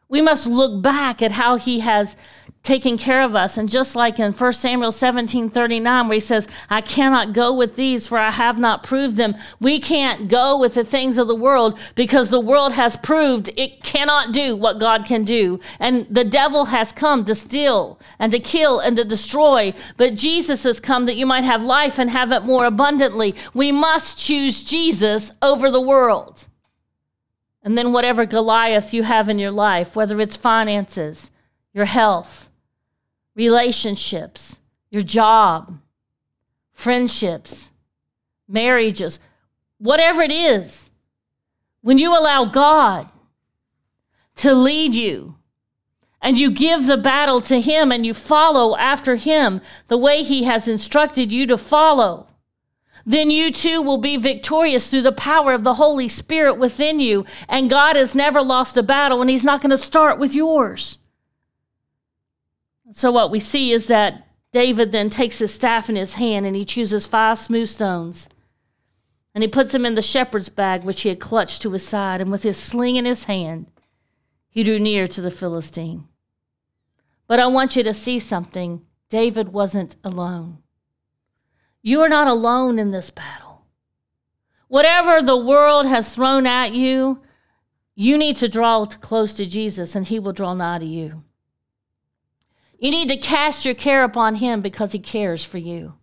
We 0.10 0.22
must 0.22 0.46
look 0.46 0.84
back 0.84 1.22
at 1.22 1.32
how 1.32 1.56
He 1.56 1.80
has 1.80 2.17
taken 2.63 2.95
care 2.95 3.21
of 3.21 3.36
us. 3.36 3.58
And 3.58 3.69
just 3.69 3.95
like 3.95 4.19
in 4.19 4.34
1 4.34 4.54
Samuel 4.54 4.91
17 4.91 5.50
39, 5.50 6.08
where 6.08 6.13
he 6.13 6.19
says, 6.19 6.47
I 6.69 6.82
cannot 6.82 7.34
go 7.34 7.54
with 7.54 7.76
these, 7.76 8.08
for 8.08 8.17
I 8.17 8.32
have 8.32 8.60
not 8.60 8.84
proved 8.84 9.17
them. 9.17 9.36
We 9.60 9.80
can't 9.80 10.28
go 10.28 10.58
with 10.58 10.76
the 10.76 10.84
things 10.84 11.17
of 11.17 11.28
the 11.28 11.36
world 11.36 11.80
because 11.95 12.30
the 12.30 12.39
world 12.39 12.74
has 12.74 12.95
proved 12.97 13.50
it 13.58 13.84
cannot 13.84 14.32
do 14.32 14.56
what 14.56 14.80
God 14.80 15.06
can 15.06 15.24
do. 15.24 15.60
And 15.80 16.06
the 16.10 16.24
devil 16.24 16.65
has 16.65 16.91
come 16.91 17.26
to 17.26 17.34
steal 17.34 18.00
and 18.19 18.32
to 18.32 18.39
kill 18.39 18.80
and 18.80 18.95
to 18.97 19.04
destroy. 19.04 19.74
But 19.97 20.15
Jesus 20.15 20.63
has 20.63 20.80
come 20.80 21.06
that 21.06 21.17
you 21.17 21.26
might 21.26 21.43
have 21.43 21.63
life 21.63 21.97
and 21.97 22.12
have 22.12 22.32
it 22.32 22.43
more 22.43 22.65
abundantly. 22.65 23.36
We 23.54 23.71
must 23.71 24.19
choose 24.19 24.63
Jesus 24.63 25.32
over 25.41 25.71
the 25.71 25.82
world. 25.82 26.47
And 27.63 27.78
then, 27.78 27.93
whatever 27.93 28.26
Goliath 28.26 28.91
you 28.91 29.04
have 29.04 29.30
in 29.30 29.38
your 29.38 29.52
life, 29.52 29.95
whether 29.95 30.19
it's 30.19 30.36
finances, 30.36 31.30
your 31.74 31.86
health, 31.86 32.50
relationships, 33.36 34.60
your 34.89 35.04
job, 35.04 35.80
friendships, 36.74 37.72
marriages, 38.48 39.20
whatever 39.78 40.22
it 40.22 40.32
is, 40.32 40.89
when 41.82 41.98
you 41.98 42.12
allow 42.17 42.46
God 42.46 43.10
to 44.36 44.54
lead 44.54 44.96
you 44.96 45.36
and 46.22 46.38
you 46.38 46.52
give 46.52 46.86
the 46.86 46.98
battle 46.98 47.41
to 47.41 47.60
Him 47.60 47.91
and 47.91 48.06
you 48.06 48.13
follow 48.13 48.76
after 48.76 49.15
Him 49.15 49.62
the 49.88 49.98
way 49.98 50.24
He 50.24 50.44
has 50.44 50.67
instructed 50.67 51.32
you 51.32 51.48
to 51.48 51.58
follow, 51.58 52.28
then 53.06 53.32
you 53.32 53.52
too 53.52 53.82
will 53.82 53.98
be 53.98 54.17
victorious 54.17 54.89
through 54.89 55.02
the 55.02 55.12
power 55.12 55.54
of 55.54 55.63
the 55.63 55.76
Holy 55.76 56.08
Spirit 56.08 56.56
within 56.56 57.00
you. 57.00 57.26
And 57.50 57.70
God 57.70 57.96
has 57.96 58.13
never 58.13 58.41
lost 58.41 58.78
a 58.78 58.84
battle, 58.84 59.22
and 59.22 59.30
He's 59.30 59.44
not 59.44 59.62
going 59.62 59.72
to 59.72 59.78
start 59.78 60.20
with 60.20 60.36
yours. 60.36 61.00
So, 62.91 63.12
what 63.12 63.32
we 63.32 63.39
see 63.39 63.71
is 63.71 63.88
that 63.88 64.27
David 64.51 64.91
then 64.91 65.10
takes 65.10 65.39
his 65.39 65.54
staff 65.54 65.89
in 65.89 65.95
his 65.95 66.15
hand 66.15 66.45
and 66.45 66.56
he 66.56 66.65
chooses 66.65 67.06
five 67.06 67.39
smooth 67.39 67.69
stones. 67.69 68.27
And 69.34 69.43
he 69.43 69.47
puts 69.47 69.71
them 69.71 69.86
in 69.86 69.95
the 69.95 70.01
shepherd's 70.01 70.49
bag 70.49 70.84
which 70.84 71.01
he 71.01 71.10
had 71.10 71.19
clutched 71.19 71.62
to 71.62 71.71
his 71.71 71.88
side. 71.88 72.19
And 72.19 72.32
with 72.32 72.43
his 72.43 72.58
sling 72.58 72.97
in 72.97 73.06
his 73.06 73.25
hand, 73.25 73.67
he 74.49 74.63
drew 74.63 74.77
near 74.77 75.08
to 75.08 75.21
the 75.21 75.32
Philistine. 75.32 76.08
But 77.27 77.39
I 77.39 77.47
want 77.47 77.77
you 77.77 77.84
to 77.84 77.93
see 77.93 78.19
something. 78.19 78.82
David 79.10 79.54
wasn't 79.54 79.95
alone. 80.04 80.58
You 81.82 82.01
are 82.01 82.10
not 82.10 82.27
alone 82.27 82.77
in 82.77 82.91
this 82.91 83.10
battle. 83.10 83.65
Whatever 84.67 85.21
the 85.21 85.38
world 85.38 85.86
has 85.86 86.13
thrown 86.13 86.45
at 86.45 86.73
you, 86.73 87.21
you 87.95 88.17
need 88.17 88.36
to 88.38 88.49
draw 88.49 88.86
close 88.86 89.34
to 89.36 89.45
Jesus 89.45 89.95
and 89.95 90.08
he 90.08 90.19
will 90.19 90.34
draw 90.34 90.54
nigh 90.54 90.80
to 90.80 90.86
you. 90.86 91.23
You 92.82 92.89
need 92.89 93.10
to 93.10 93.17
cast 93.17 93.63
your 93.63 93.76
care 93.76 94.04
upon 94.04 94.36
him 94.36 94.62
because 94.62 94.91
he 94.91 94.98
cares 94.98 95.46
for 95.46 95.60
you. 95.60 95.94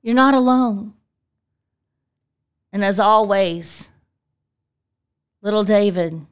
You're 0.00 0.14
not 0.14 0.32
alone. 0.32 0.94
And 2.72 2.82
as 2.82 2.98
always, 2.98 3.90
little 5.42 5.64
David 5.64 6.24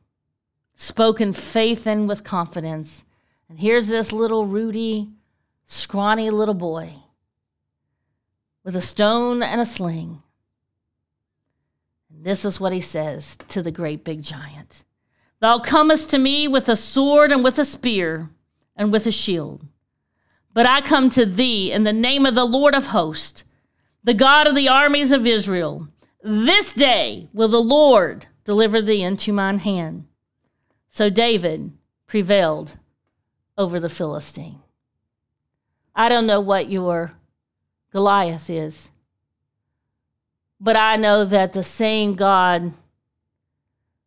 spoke 0.76 1.20
in 1.20 1.34
faith 1.34 1.86
and 1.86 2.08
with 2.08 2.24
confidence. 2.24 3.04
And 3.50 3.58
here's 3.58 3.86
this 3.86 4.12
little 4.12 4.46
Rudy, 4.46 5.10
scrawny 5.66 6.30
little 6.30 6.54
boy 6.54 6.94
with 8.64 8.74
a 8.74 8.80
stone 8.80 9.42
and 9.42 9.60
a 9.60 9.66
sling. 9.66 10.22
And 12.08 12.24
this 12.24 12.46
is 12.46 12.58
what 12.58 12.72
he 12.72 12.80
says 12.80 13.36
to 13.48 13.62
the 13.62 13.70
great 13.70 14.04
big 14.04 14.22
giant 14.22 14.84
Thou 15.40 15.58
comest 15.58 16.08
to 16.12 16.18
me 16.18 16.48
with 16.48 16.66
a 16.70 16.76
sword 16.76 17.30
and 17.30 17.44
with 17.44 17.58
a 17.58 17.66
spear 17.66 18.30
and 18.76 18.92
with 18.92 19.06
a 19.06 19.12
shield. 19.12 19.66
But 20.52 20.66
I 20.66 20.80
come 20.80 21.10
to 21.10 21.26
thee 21.26 21.72
in 21.72 21.84
the 21.84 21.92
name 21.92 22.26
of 22.26 22.34
the 22.34 22.44
Lord 22.44 22.74
of 22.74 22.86
hosts, 22.86 23.44
the 24.02 24.14
God 24.14 24.46
of 24.46 24.54
the 24.54 24.68
armies 24.68 25.12
of 25.12 25.26
Israel. 25.26 25.88
This 26.22 26.72
day 26.72 27.28
will 27.32 27.48
the 27.48 27.62
Lord 27.62 28.26
deliver 28.44 28.80
thee 28.80 29.02
into 29.02 29.32
mine 29.32 29.58
hand. 29.58 30.06
So 30.90 31.10
David 31.10 31.72
prevailed 32.06 32.76
over 33.58 33.80
the 33.80 33.88
Philistine. 33.88 34.60
I 35.94 36.08
don't 36.08 36.26
know 36.26 36.40
what 36.40 36.68
your 36.68 37.12
Goliath 37.92 38.48
is, 38.50 38.90
but 40.60 40.76
I 40.76 40.96
know 40.96 41.24
that 41.24 41.52
the 41.52 41.62
same 41.62 42.14
God 42.14 42.74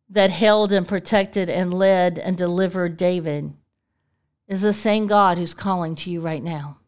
that 0.08 0.30
held 0.30 0.72
and 0.72 0.88
protected 0.88 1.50
and 1.50 1.72
led 1.72 2.18
and 2.18 2.36
delivered 2.36 2.96
David 2.96 3.52
is 4.48 4.62
the 4.62 4.72
same 4.72 5.06
God 5.06 5.38
who's 5.38 5.54
calling 5.54 5.94
to 5.96 6.10
you 6.10 6.20
right 6.20 6.42
now. 6.42 6.78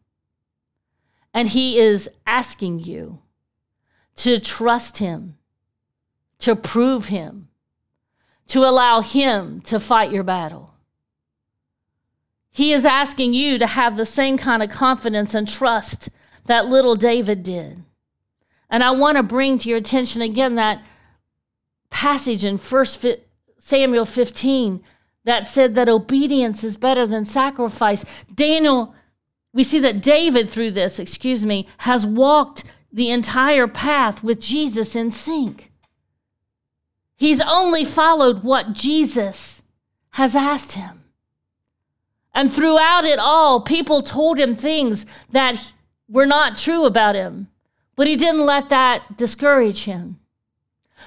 And 1.33 1.47
He 1.47 1.77
is 1.79 2.09
asking 2.25 2.79
you 2.79 3.19
to 4.17 4.39
trust 4.39 4.97
Him, 4.97 5.37
to 6.39 6.55
prove 6.55 7.07
Him, 7.07 7.47
to 8.47 8.65
allow 8.65 9.01
Him 9.01 9.61
to 9.61 9.79
fight 9.79 10.11
your 10.11 10.23
battle. 10.23 10.73
He 12.49 12.73
is 12.73 12.83
asking 12.83 13.33
you 13.33 13.57
to 13.59 13.67
have 13.67 13.95
the 13.95 14.05
same 14.05 14.37
kind 14.37 14.61
of 14.61 14.69
confidence 14.69 15.33
and 15.33 15.47
trust 15.47 16.09
that 16.45 16.65
little 16.65 16.95
David 16.95 17.43
did. 17.43 17.83
And 18.69 18.83
I 18.83 18.91
want 18.91 19.17
to 19.17 19.23
bring 19.23 19.57
to 19.59 19.69
your 19.69 19.77
attention 19.77 20.21
again 20.21 20.55
that 20.55 20.83
passage 21.89 22.43
in 22.43 22.57
1 22.57 22.85
Samuel 23.57 24.05
15 24.05 24.83
that 25.23 25.45
said 25.45 25.75
that 25.75 25.89
obedience 25.89 26.63
is 26.63 26.77
better 26.77 27.05
than 27.05 27.25
sacrifice. 27.25 28.03
Daniel, 28.33 28.95
we 29.53 29.63
see 29.63 29.79
that 29.79 30.01
David, 30.01 30.49
through 30.49 30.71
this, 30.71 30.99
excuse 30.99 31.45
me, 31.45 31.67
has 31.79 32.05
walked 32.05 32.63
the 32.91 33.09
entire 33.09 33.67
path 33.67 34.23
with 34.23 34.39
Jesus 34.39 34.95
in 34.95 35.11
sync. 35.11 35.71
He's 37.15 37.41
only 37.41 37.85
followed 37.85 38.43
what 38.43 38.73
Jesus 38.73 39.61
has 40.11 40.35
asked 40.35 40.73
him. 40.73 41.03
And 42.33 42.51
throughout 42.51 43.05
it 43.05 43.19
all, 43.19 43.61
people 43.61 44.01
told 44.01 44.39
him 44.39 44.55
things 44.55 45.05
that 45.31 45.73
were 46.07 46.25
not 46.25 46.57
true 46.57 46.85
about 46.85 47.15
him, 47.15 47.49
but 47.95 48.07
he 48.07 48.15
didn't 48.15 48.45
let 48.45 48.69
that 48.69 49.17
discourage 49.17 49.83
him. 49.83 50.20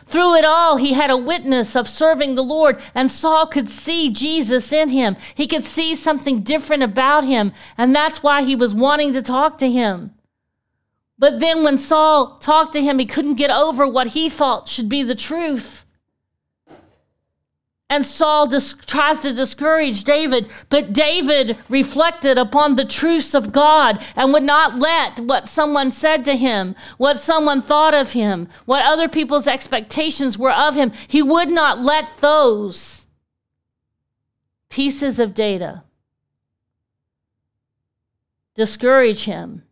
Through 0.06 0.36
it 0.36 0.44
all, 0.44 0.76
he 0.76 0.92
had 0.92 1.10
a 1.10 1.16
witness 1.16 1.74
of 1.74 1.88
serving 1.88 2.34
the 2.34 2.42
Lord, 2.42 2.80
and 2.94 3.10
Saul 3.10 3.46
could 3.46 3.68
see 3.68 4.10
Jesus 4.10 4.72
in 4.72 4.90
him. 4.90 5.16
He 5.34 5.46
could 5.46 5.64
see 5.64 5.94
something 5.94 6.40
different 6.40 6.82
about 6.82 7.24
him, 7.24 7.52
and 7.78 7.94
that's 7.94 8.22
why 8.22 8.42
he 8.42 8.54
was 8.54 8.74
wanting 8.74 9.12
to 9.14 9.22
talk 9.22 9.58
to 9.58 9.70
him. 9.70 10.14
But 11.18 11.40
then 11.40 11.62
when 11.62 11.78
Saul 11.78 12.38
talked 12.38 12.72
to 12.74 12.82
him, 12.82 12.98
he 12.98 13.06
couldn't 13.06 13.36
get 13.36 13.50
over 13.50 13.88
what 13.88 14.08
he 14.08 14.28
thought 14.28 14.68
should 14.68 14.88
be 14.88 15.02
the 15.02 15.14
truth. 15.14 15.83
And 17.94 18.04
Saul 18.04 18.48
dis- 18.48 18.74
tries 18.86 19.20
to 19.20 19.32
discourage 19.32 20.02
David, 20.02 20.50
but 20.68 20.92
David 20.92 21.56
reflected 21.68 22.38
upon 22.38 22.74
the 22.74 22.84
truths 22.84 23.34
of 23.34 23.52
God 23.52 24.04
and 24.16 24.32
would 24.32 24.42
not 24.42 24.80
let 24.80 25.20
what 25.20 25.46
someone 25.46 25.92
said 25.92 26.24
to 26.24 26.34
him, 26.34 26.74
what 26.98 27.20
someone 27.20 27.62
thought 27.62 27.94
of 27.94 28.10
him, 28.10 28.48
what 28.64 28.84
other 28.84 29.08
people's 29.08 29.46
expectations 29.46 30.36
were 30.36 30.50
of 30.50 30.74
him, 30.74 30.90
he 31.06 31.22
would 31.22 31.52
not 31.52 31.82
let 31.82 32.16
those 32.18 33.06
pieces 34.70 35.20
of 35.20 35.32
data 35.32 35.84
discourage 38.56 39.22
him 39.22 39.62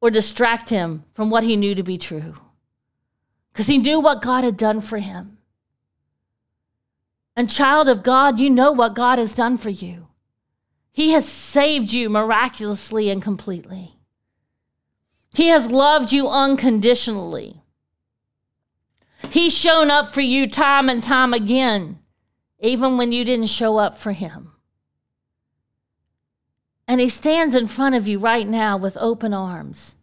or 0.00 0.12
distract 0.12 0.70
him 0.70 1.02
from 1.12 1.28
what 1.28 1.42
he 1.42 1.56
knew 1.56 1.74
to 1.74 1.82
be 1.82 1.98
true. 1.98 2.36
Because 3.52 3.66
he 3.66 3.78
knew 3.78 3.98
what 3.98 4.22
God 4.22 4.44
had 4.44 4.56
done 4.56 4.80
for 4.80 4.98
him. 4.98 5.38
And, 7.36 7.50
child 7.50 7.88
of 7.88 8.02
God, 8.02 8.38
you 8.38 8.48
know 8.48 8.70
what 8.70 8.94
God 8.94 9.18
has 9.18 9.34
done 9.34 9.58
for 9.58 9.70
you. 9.70 10.06
He 10.92 11.10
has 11.10 11.28
saved 11.28 11.92
you 11.92 12.08
miraculously 12.08 13.10
and 13.10 13.20
completely. 13.20 13.96
He 15.32 15.48
has 15.48 15.68
loved 15.68 16.12
you 16.12 16.28
unconditionally. 16.28 17.62
He's 19.30 19.52
shown 19.56 19.90
up 19.90 20.06
for 20.06 20.20
you 20.20 20.48
time 20.48 20.88
and 20.88 21.02
time 21.02 21.34
again, 21.34 21.98
even 22.60 22.96
when 22.96 23.10
you 23.10 23.24
didn't 23.24 23.48
show 23.48 23.78
up 23.78 23.98
for 23.98 24.12
him. 24.12 24.52
And 26.86 27.00
he 27.00 27.08
stands 27.08 27.56
in 27.56 27.66
front 27.66 27.96
of 27.96 28.06
you 28.06 28.20
right 28.20 28.46
now 28.46 28.76
with 28.76 28.96
open 28.98 29.34
arms, 29.34 29.96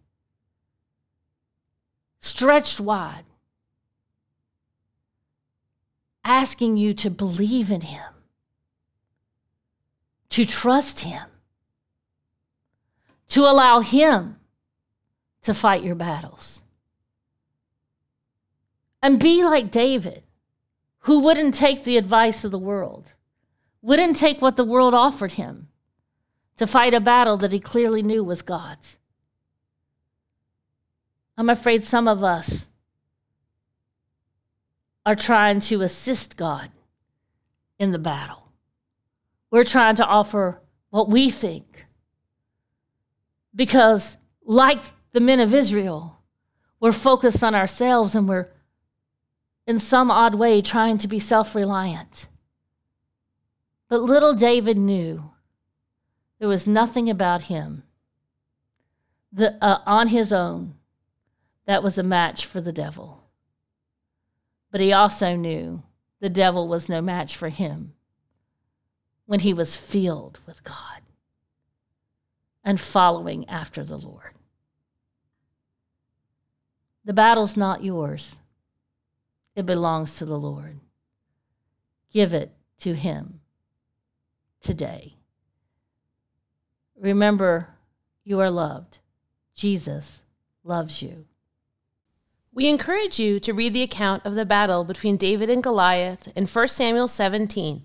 stretched 2.19 2.81
wide 2.81 3.23
asking 6.23 6.77
you 6.77 6.93
to 6.93 7.10
believe 7.10 7.71
in 7.71 7.81
Him, 7.81 8.13
to 10.29 10.45
trust 10.45 11.01
Him, 11.01 11.27
to 13.29 13.41
allow 13.41 13.79
Him 13.79 14.38
to 15.43 15.53
fight 15.53 15.84
your 15.84 15.95
battles. 15.95 16.63
And 19.01 19.19
be 19.19 19.43
like 19.43 19.71
David, 19.71 20.23
who 20.99 21.19
wouldn't 21.19 21.55
take 21.55 21.84
the 21.84 21.97
advice 21.97 22.43
of 22.43 22.51
the 22.51 22.60
world, 22.60 23.13
wouldn't 23.81 24.17
take 24.17 24.41
what 24.41 24.55
the 24.57 24.63
world 24.63 24.93
offered 24.93 25.34
him 25.34 25.67
to 26.57 26.67
fight 26.67 26.93
a 26.93 26.99
battle 26.99 27.38
that 27.38 27.51
he 27.51 27.60
clearly 27.60 28.03
knew 28.03 28.23
was 28.23 28.43
God's. 28.43 28.97
I'm 31.38 31.49
afraid 31.49 31.84
some 31.84 32.07
of 32.07 32.23
us 32.23 32.67
are 35.05 35.15
trying 35.15 35.59
to 35.59 35.81
assist 35.81 36.37
God 36.37 36.69
in 37.79 37.91
the 37.91 37.99
battle. 37.99 38.51
We're 39.49 39.63
trying 39.63 39.95
to 39.97 40.05
offer 40.05 40.61
what 40.89 41.09
we 41.09 41.29
think. 41.29 41.85
Because, 43.53 44.17
like 44.45 44.83
the 45.11 45.19
men 45.19 45.39
of 45.39 45.53
Israel, 45.53 46.19
we're 46.79 46.91
focused 46.91 47.43
on 47.43 47.55
ourselves 47.55 48.15
and 48.15 48.27
we're, 48.27 48.49
in 49.67 49.79
some 49.79 50.09
odd 50.09 50.35
way, 50.35 50.61
trying 50.61 50.97
to 50.99 51.07
be 51.07 51.19
self 51.19 51.55
reliant. 51.55 52.27
But 53.89 54.01
little 54.01 54.33
David 54.33 54.77
knew 54.77 55.31
there 56.39 56.47
was 56.47 56.65
nothing 56.65 57.09
about 57.09 57.43
him 57.43 57.83
the, 59.31 59.57
uh, 59.63 59.79
on 59.85 60.07
his 60.07 60.31
own 60.31 60.75
that 61.65 61.83
was 61.83 61.97
a 61.97 62.03
match 62.03 62.45
for 62.45 62.61
the 62.61 62.71
devil. 62.71 63.20
But 64.71 64.81
he 64.81 64.93
also 64.93 65.36
knew 65.36 65.84
the 66.21 66.29
devil 66.29 66.67
was 66.67 66.88
no 66.88 67.01
match 67.01 67.36
for 67.36 67.49
him 67.49 67.93
when 69.25 69.41
he 69.41 69.53
was 69.53 69.75
filled 69.75 70.39
with 70.45 70.63
God 70.63 71.01
and 72.63 72.79
following 72.79 73.47
after 73.49 73.84
the 73.84 73.97
Lord. 73.97 74.34
The 77.03 77.13
battle's 77.13 77.57
not 77.57 77.84
yours, 77.84 78.36
it 79.55 79.65
belongs 79.65 80.15
to 80.15 80.25
the 80.25 80.38
Lord. 80.38 80.79
Give 82.13 82.34
it 82.34 82.51
to 82.79 82.93
him 82.93 83.41
today. 84.62 85.15
Remember, 86.97 87.69
you 88.23 88.39
are 88.39 88.51
loved. 88.51 88.99
Jesus 89.55 90.21
loves 90.63 91.01
you. 91.01 91.25
We 92.53 92.67
encourage 92.67 93.17
you 93.17 93.39
to 93.39 93.53
read 93.53 93.73
the 93.73 93.81
account 93.81 94.25
of 94.25 94.35
the 94.35 94.45
battle 94.45 94.83
between 94.83 95.15
David 95.15 95.49
and 95.49 95.63
Goliath 95.63 96.27
in 96.35 96.45
1 96.45 96.67
Samuel 96.67 97.07
17. 97.07 97.83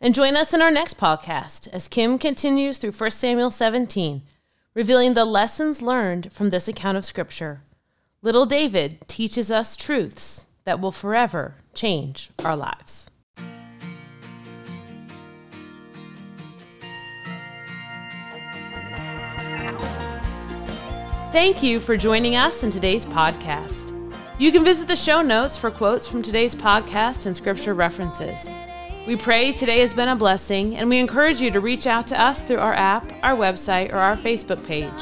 And 0.00 0.14
join 0.14 0.34
us 0.34 0.54
in 0.54 0.62
our 0.62 0.70
next 0.70 0.96
podcast 0.96 1.68
as 1.74 1.88
Kim 1.88 2.18
continues 2.18 2.78
through 2.78 2.92
1 2.92 3.10
Samuel 3.10 3.50
17, 3.50 4.22
revealing 4.72 5.12
the 5.12 5.26
lessons 5.26 5.82
learned 5.82 6.32
from 6.32 6.48
this 6.48 6.68
account 6.68 6.96
of 6.96 7.04
Scripture. 7.04 7.60
Little 8.22 8.46
David 8.46 9.06
teaches 9.08 9.50
us 9.50 9.76
truths 9.76 10.46
that 10.64 10.80
will 10.80 10.92
forever 10.92 11.56
change 11.74 12.30
our 12.42 12.56
lives. 12.56 13.10
Thank 21.30 21.62
you 21.62 21.78
for 21.78 21.98
joining 21.98 22.36
us 22.36 22.62
in 22.62 22.70
today's 22.70 23.04
podcast. 23.04 23.97
You 24.38 24.52
can 24.52 24.62
visit 24.62 24.86
the 24.86 24.94
show 24.94 25.20
notes 25.20 25.56
for 25.56 25.68
quotes 25.68 26.06
from 26.06 26.22
today's 26.22 26.54
podcast 26.54 27.26
and 27.26 27.36
scripture 27.36 27.74
references. 27.74 28.48
We 29.04 29.16
pray 29.16 29.50
today 29.50 29.80
has 29.80 29.94
been 29.94 30.08
a 30.08 30.14
blessing, 30.14 30.76
and 30.76 30.88
we 30.88 31.00
encourage 31.00 31.40
you 31.40 31.50
to 31.50 31.58
reach 31.58 31.88
out 31.88 32.06
to 32.08 32.20
us 32.20 32.44
through 32.44 32.58
our 32.58 32.74
app, 32.74 33.12
our 33.24 33.34
website, 33.34 33.92
or 33.92 33.96
our 33.96 34.16
Facebook 34.16 34.64
page. 34.64 34.92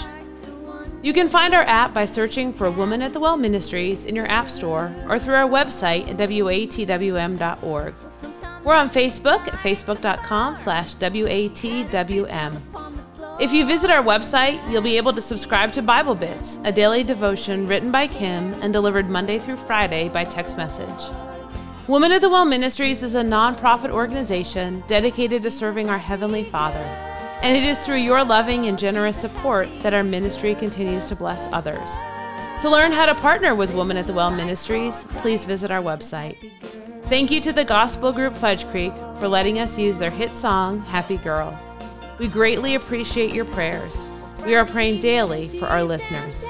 You 1.02 1.12
can 1.12 1.28
find 1.28 1.52
our 1.52 1.64
app 1.64 1.92
by 1.92 2.06
searching 2.06 2.50
for 2.50 2.70
Woman 2.70 3.02
at 3.02 3.12
the 3.12 3.20
Well 3.20 3.36
Ministries 3.36 4.06
in 4.06 4.16
your 4.16 4.26
App 4.28 4.48
Store 4.48 4.94
or 5.06 5.18
through 5.18 5.34
our 5.34 5.48
website 5.48 6.08
at 6.08 6.16
watwm.org. 6.16 7.94
We're 8.64 8.74
on 8.74 8.88
Facebook 8.88 9.46
at 9.46 9.54
facebook.com 9.54 10.56
slash 10.56 10.94
watwm. 10.96 12.85
If 13.38 13.52
you 13.52 13.66
visit 13.66 13.90
our 13.90 14.02
website, 14.02 14.58
you'll 14.72 14.80
be 14.80 14.96
able 14.96 15.12
to 15.12 15.20
subscribe 15.20 15.70
to 15.74 15.82
Bible 15.82 16.14
Bits, 16.14 16.58
a 16.64 16.72
daily 16.72 17.04
devotion 17.04 17.66
written 17.66 17.92
by 17.92 18.06
Kim 18.06 18.54
and 18.62 18.72
delivered 18.72 19.10
Monday 19.10 19.38
through 19.38 19.58
Friday 19.58 20.08
by 20.08 20.24
text 20.24 20.56
message. 20.56 21.14
Woman 21.86 22.12
at 22.12 22.22
the 22.22 22.30
Well 22.30 22.46
Ministries 22.46 23.02
is 23.02 23.14
a 23.14 23.22
nonprofit 23.22 23.90
organization 23.90 24.82
dedicated 24.86 25.42
to 25.42 25.50
serving 25.50 25.90
our 25.90 25.98
Heavenly 25.98 26.44
Father, 26.44 26.78
and 27.42 27.54
it 27.54 27.62
is 27.62 27.78
through 27.84 27.96
your 27.98 28.24
loving 28.24 28.68
and 28.68 28.78
generous 28.78 29.20
support 29.20 29.68
that 29.82 29.92
our 29.92 30.02
ministry 30.02 30.54
continues 30.54 31.04
to 31.04 31.14
bless 31.14 31.46
others. 31.52 31.94
To 32.62 32.70
learn 32.70 32.90
how 32.90 33.04
to 33.04 33.14
partner 33.14 33.54
with 33.54 33.74
Woman 33.74 33.98
at 33.98 34.06
the 34.06 34.14
Well 34.14 34.30
Ministries, 34.30 35.04
please 35.10 35.44
visit 35.44 35.70
our 35.70 35.82
website. 35.82 36.52
Thank 37.10 37.30
you 37.30 37.42
to 37.42 37.52
the 37.52 37.64
gospel 37.64 38.12
group 38.12 38.34
Fudge 38.34 38.66
Creek 38.68 38.94
for 39.18 39.28
letting 39.28 39.58
us 39.58 39.78
use 39.78 39.98
their 39.98 40.10
hit 40.10 40.34
song, 40.34 40.80
Happy 40.80 41.18
Girl. 41.18 41.65
We 42.18 42.28
greatly 42.28 42.74
appreciate 42.74 43.34
your 43.34 43.44
prayers. 43.44 44.08
We 44.44 44.54
are 44.54 44.64
praying 44.64 45.00
daily 45.00 45.48
for 45.48 45.66
our 45.66 45.84
listeners. 45.84 46.46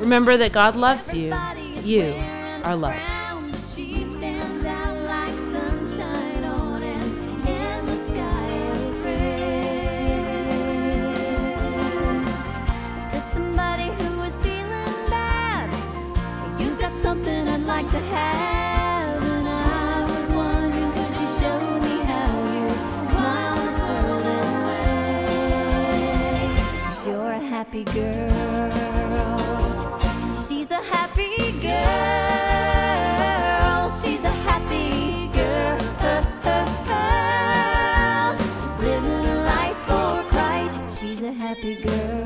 Remember 0.00 0.36
that 0.36 0.52
God 0.52 0.76
loves 0.76 1.12
you. 1.12 1.34
You 1.82 2.14
are 2.64 2.76
loved. 2.76 3.27
Happy 27.70 27.84
girl. 27.84 28.70
She's 30.38 30.70
a 30.70 30.80
happy 30.80 31.52
girl. 31.60 31.70
She's 34.00 34.24
a 34.24 34.30
happy 34.30 35.28
girl. 35.36 35.76
Living 38.80 39.26
a 39.26 39.34
life 39.44 39.76
for 39.86 40.22
Christ. 40.30 40.76
She's 40.98 41.20
a 41.20 41.30
happy 41.30 41.74
girl. 41.74 42.17